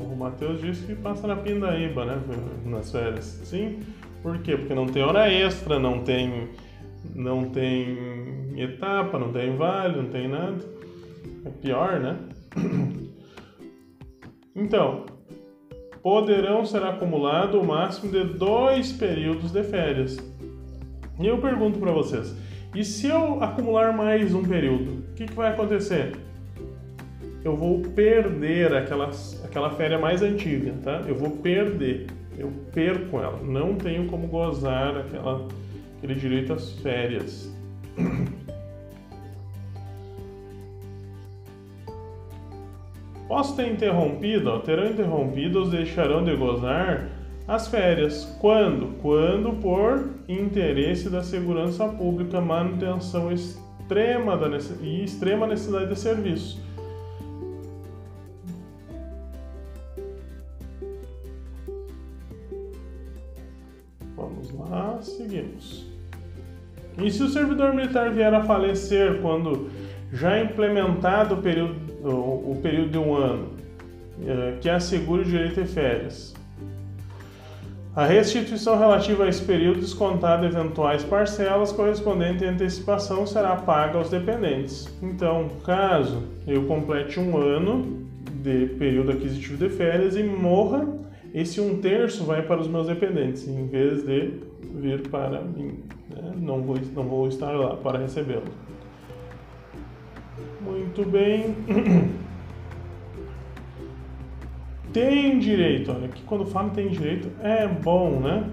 [0.02, 2.22] O Matheus disse que passa na Pindaíba, né?
[2.66, 3.42] Nas férias.
[3.44, 3.80] Sim.
[4.22, 4.56] Por quê?
[4.58, 6.50] Porque não tem hora extra, não tem,
[7.16, 10.64] não tem etapa, não tem vale, não tem nada.
[11.46, 12.18] É pior, né?
[14.54, 15.06] Então,
[16.04, 20.18] poderão ser acumulado o máximo de dois períodos de férias.
[21.18, 22.36] E eu pergunto para vocês:
[22.76, 26.12] e se eu acumular mais um período, o que, que vai acontecer?
[27.44, 29.10] eu vou perder aquela,
[29.52, 31.04] aquela férias mais antiga, tá?
[31.06, 32.08] Eu vou perder,
[32.38, 35.46] eu perco ela, não tenho como gozar aquela,
[35.98, 37.54] aquele direito às férias.
[43.28, 47.10] Posso ter interrompido, ó, terão interrompido, os deixarão de gozar
[47.48, 48.24] as férias.
[48.40, 49.00] Quando?
[49.02, 54.48] Quando por interesse da segurança pública, manutenção extrema da,
[54.82, 56.71] e extrema necessidade de serviço
[66.98, 69.70] E se o servidor militar vier a falecer quando
[70.12, 73.50] já implementado o período, o, período de um ano,
[74.26, 76.34] é, que assegure o direito de férias?
[77.96, 84.10] A restituição relativa a esse período, descontada eventuais parcelas correspondentes à antecipação, será paga aos
[84.10, 84.88] dependentes.
[85.02, 88.08] Então, caso eu complete um ano
[88.42, 90.88] de período aquisitivo de férias e morra,
[91.34, 94.34] esse um terço vai para os meus dependentes, em vez de
[94.76, 95.80] vir para mim.
[96.10, 96.34] Né?
[96.38, 98.52] Não, vou, não vou estar lá para recebê-lo.
[100.62, 101.56] Muito bem.
[104.94, 108.50] Tem direito, olha, que quando falo tem direito é bom, né?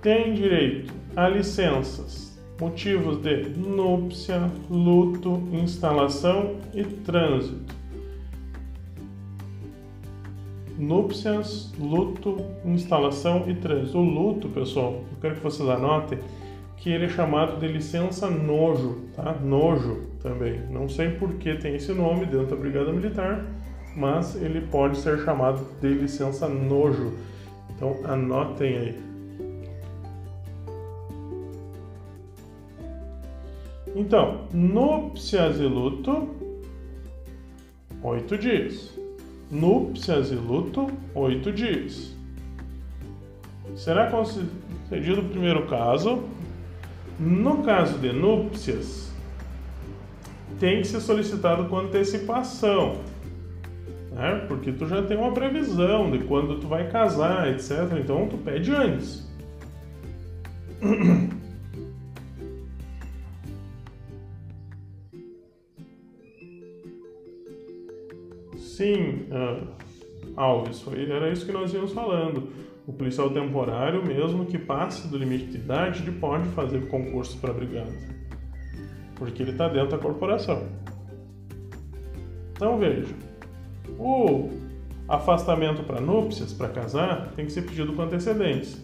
[0.00, 7.81] Tem direito a licenças, motivos de núpcia, luto, instalação e trânsito
[10.82, 13.98] núpcias, luto, instalação e trânsito.
[13.98, 16.18] O luto, pessoal, eu quero que vocês anotem
[16.76, 19.34] que ele é chamado de licença nojo, tá?
[19.34, 20.60] Nojo também.
[20.68, 23.46] Não sei por que tem esse nome dentro da Brigada Militar,
[23.96, 27.12] mas ele pode ser chamado de licença nojo.
[27.70, 29.12] Então anotem aí.
[33.94, 36.28] Então, núpcias e luto,
[38.02, 39.01] oito dias.
[39.52, 42.16] Núpcias e luto, oito dias.
[43.76, 46.24] Será concedido o primeiro caso.
[47.20, 49.12] No caso de núpcias,
[50.58, 53.02] tem que ser solicitado com antecipação,
[54.10, 54.42] né?
[54.48, 57.98] porque tu já tem uma previsão de quando tu vai casar, etc.
[58.00, 59.30] Então tu pede antes.
[68.82, 69.64] Sim, uh,
[70.34, 72.48] Alves, foi, era isso que nós íamos falando.
[72.84, 77.52] O policial temporário, mesmo que passe do limite de idade, ele pode fazer concurso para
[77.52, 77.92] brigada,
[79.14, 80.66] porque ele está dentro da corporação.
[82.50, 83.14] Então veja,
[84.00, 84.50] o
[85.06, 88.80] afastamento para núpcias, para casar, tem que ser pedido com antecedência.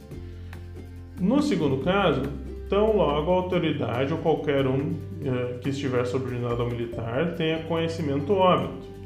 [1.20, 2.22] No segundo caso,
[2.68, 4.94] tão logo a autoridade ou qualquer um
[5.24, 8.97] eh, que estiver subordinado ao militar tenha conhecimento óbito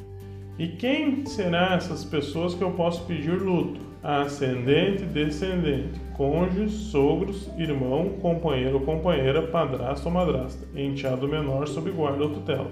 [0.62, 3.80] e quem serão essas pessoas que eu posso pedir luto?
[4.00, 12.22] Ascendente, descendente, cônjuge, sogros, irmão, companheiro ou companheira, padrasto ou madrasta, enteado menor sob guarda
[12.22, 12.70] ou tutela.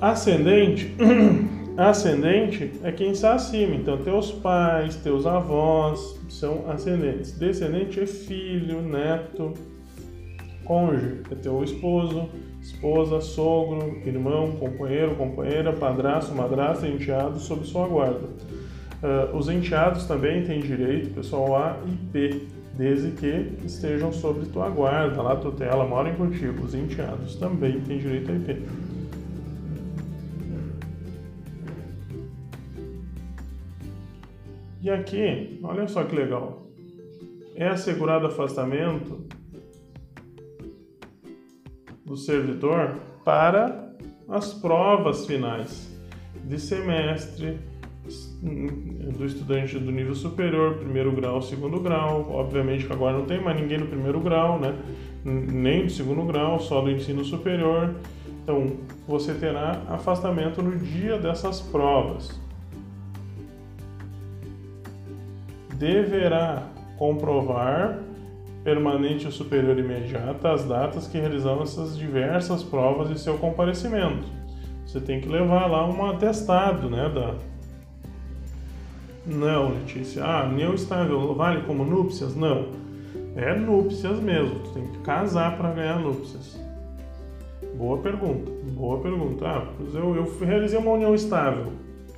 [0.00, 0.94] Ascendente,
[1.76, 7.32] ascendente é quem está acima, então teus pais, teus avós são ascendentes.
[7.32, 9.54] Descendente é filho, neto,
[10.64, 12.28] cônjuge é teu esposo,
[12.60, 18.28] esposa, sogro, irmão, companheiro, companheira, padrasto, madrasta, enteado sob sua guarda.
[19.02, 22.46] Uh, os enteados também têm direito, pessoal, A e P,
[22.76, 26.64] desde que estejam sob tua guarda, lá tutela, moram contigo.
[26.64, 28.62] Os enteados também têm direito a IP.
[34.82, 36.66] E aqui, olha só que legal.
[37.54, 39.26] É assegurado afastamento
[42.10, 43.88] do servidor para
[44.28, 45.88] as provas finais
[46.44, 47.60] de semestre
[49.16, 52.28] do estudante do nível superior, primeiro grau, segundo grau.
[52.32, 54.76] Obviamente que agora não tem mais ninguém no primeiro grau, né?
[55.24, 57.94] Nem do segundo grau, só do ensino superior.
[58.42, 58.66] Então,
[59.06, 62.40] você terá afastamento no dia dessas provas.
[65.74, 66.66] Deverá
[66.98, 68.00] comprovar
[68.62, 74.26] permanente ou superior imediata às datas que realizam essas diversas provas e seu comparecimento.
[74.86, 77.34] Você tem que levar lá um atestado, né, da
[79.26, 80.24] Não, Letícia.
[80.24, 82.34] Ah, união estável vale como núpcias?
[82.34, 82.68] Não.
[83.36, 84.58] É núpcias mesmo.
[84.60, 86.60] Tu tem que casar para ganhar núpcias.
[87.76, 88.50] Boa pergunta.
[88.72, 89.46] Boa pergunta.
[89.46, 91.72] Ah, eu, eu realizei uma união estável.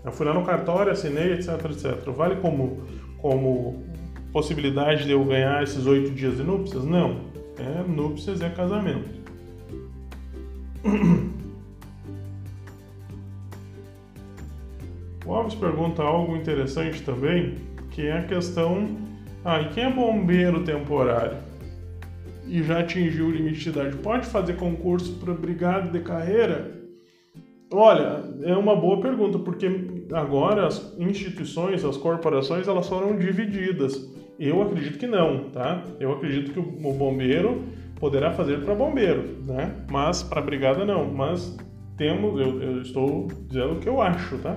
[0.04, 2.10] Eu fui lá no cartório, assinei, etc, etc.
[2.10, 2.80] Vale como
[3.22, 3.84] como
[4.32, 6.84] possibilidade de eu ganhar esses oito dias de núpcias?
[6.84, 7.20] Não.
[7.58, 9.22] É núpcias é casamento.
[15.24, 17.54] O Alves pergunta algo interessante também,
[17.92, 18.88] que é a questão:
[19.44, 21.38] ah, e quem é bombeiro temporário
[22.46, 26.82] e já atingiu o limite de idade, pode fazer concurso para brigada de carreira?
[27.72, 29.66] Olha, é uma boa pergunta, porque
[30.12, 34.11] agora as instituições, as corporações, elas foram divididas.
[34.38, 35.84] Eu acredito que não, tá?
[36.00, 37.62] Eu acredito que o bombeiro
[37.96, 39.76] poderá fazer para bombeiro, né?
[39.90, 41.04] Mas para brigada não.
[41.04, 41.56] Mas
[41.96, 44.56] temos, eu, eu, estou dizendo o que eu acho, tá?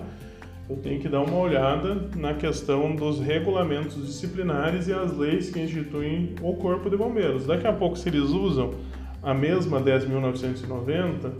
[0.67, 5.59] Eu tenho que dar uma olhada na questão dos regulamentos disciplinares e as leis que
[5.59, 7.45] instituem o corpo de bombeiros.
[7.45, 8.73] Daqui a pouco, se eles usam
[9.21, 11.31] a mesma 10.990,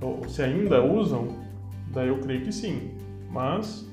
[0.00, 1.36] ou se ainda usam,
[1.92, 2.90] daí eu creio que sim.
[3.28, 3.90] Mas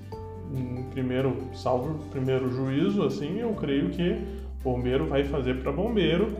[0.92, 4.18] primeiro, salvo primeiro juízo, assim, eu creio que
[4.64, 6.36] bombeiro vai fazer para bombeiro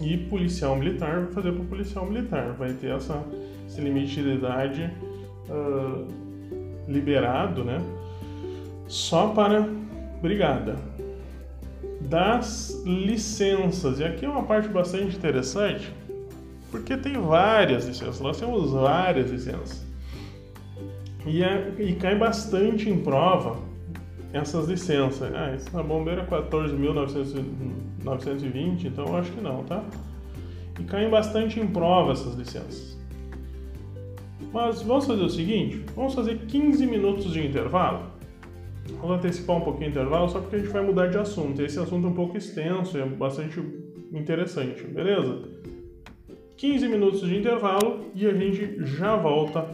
[0.00, 2.52] e policial militar vai fazer para policial militar.
[2.52, 3.22] Vai ter essa,
[3.66, 4.90] esse limite de idade
[5.48, 6.06] uh,
[6.86, 7.82] liberado, né?
[8.86, 9.68] Só para
[10.22, 10.76] brigada.
[12.00, 15.92] Das licenças, e aqui é uma parte bastante interessante,
[16.70, 19.87] porque tem várias licenças, nós temos várias licenças.
[21.28, 23.58] E, é, e cai bastante em prova
[24.32, 25.30] essas licenças.
[25.34, 29.84] Ah, essa bombeira é 14.920, então eu acho que não, tá?
[30.80, 32.96] E caem bastante em prova essas licenças.
[34.52, 38.16] Mas vamos fazer o seguinte: vamos fazer 15 minutos de intervalo.
[39.00, 41.60] Vamos antecipar um pouquinho o intervalo, só porque a gente vai mudar de assunto.
[41.60, 43.60] Esse assunto é um pouco extenso e é bastante
[44.12, 45.42] interessante, beleza?
[46.56, 49.68] 15 minutos de intervalo e a gente já volta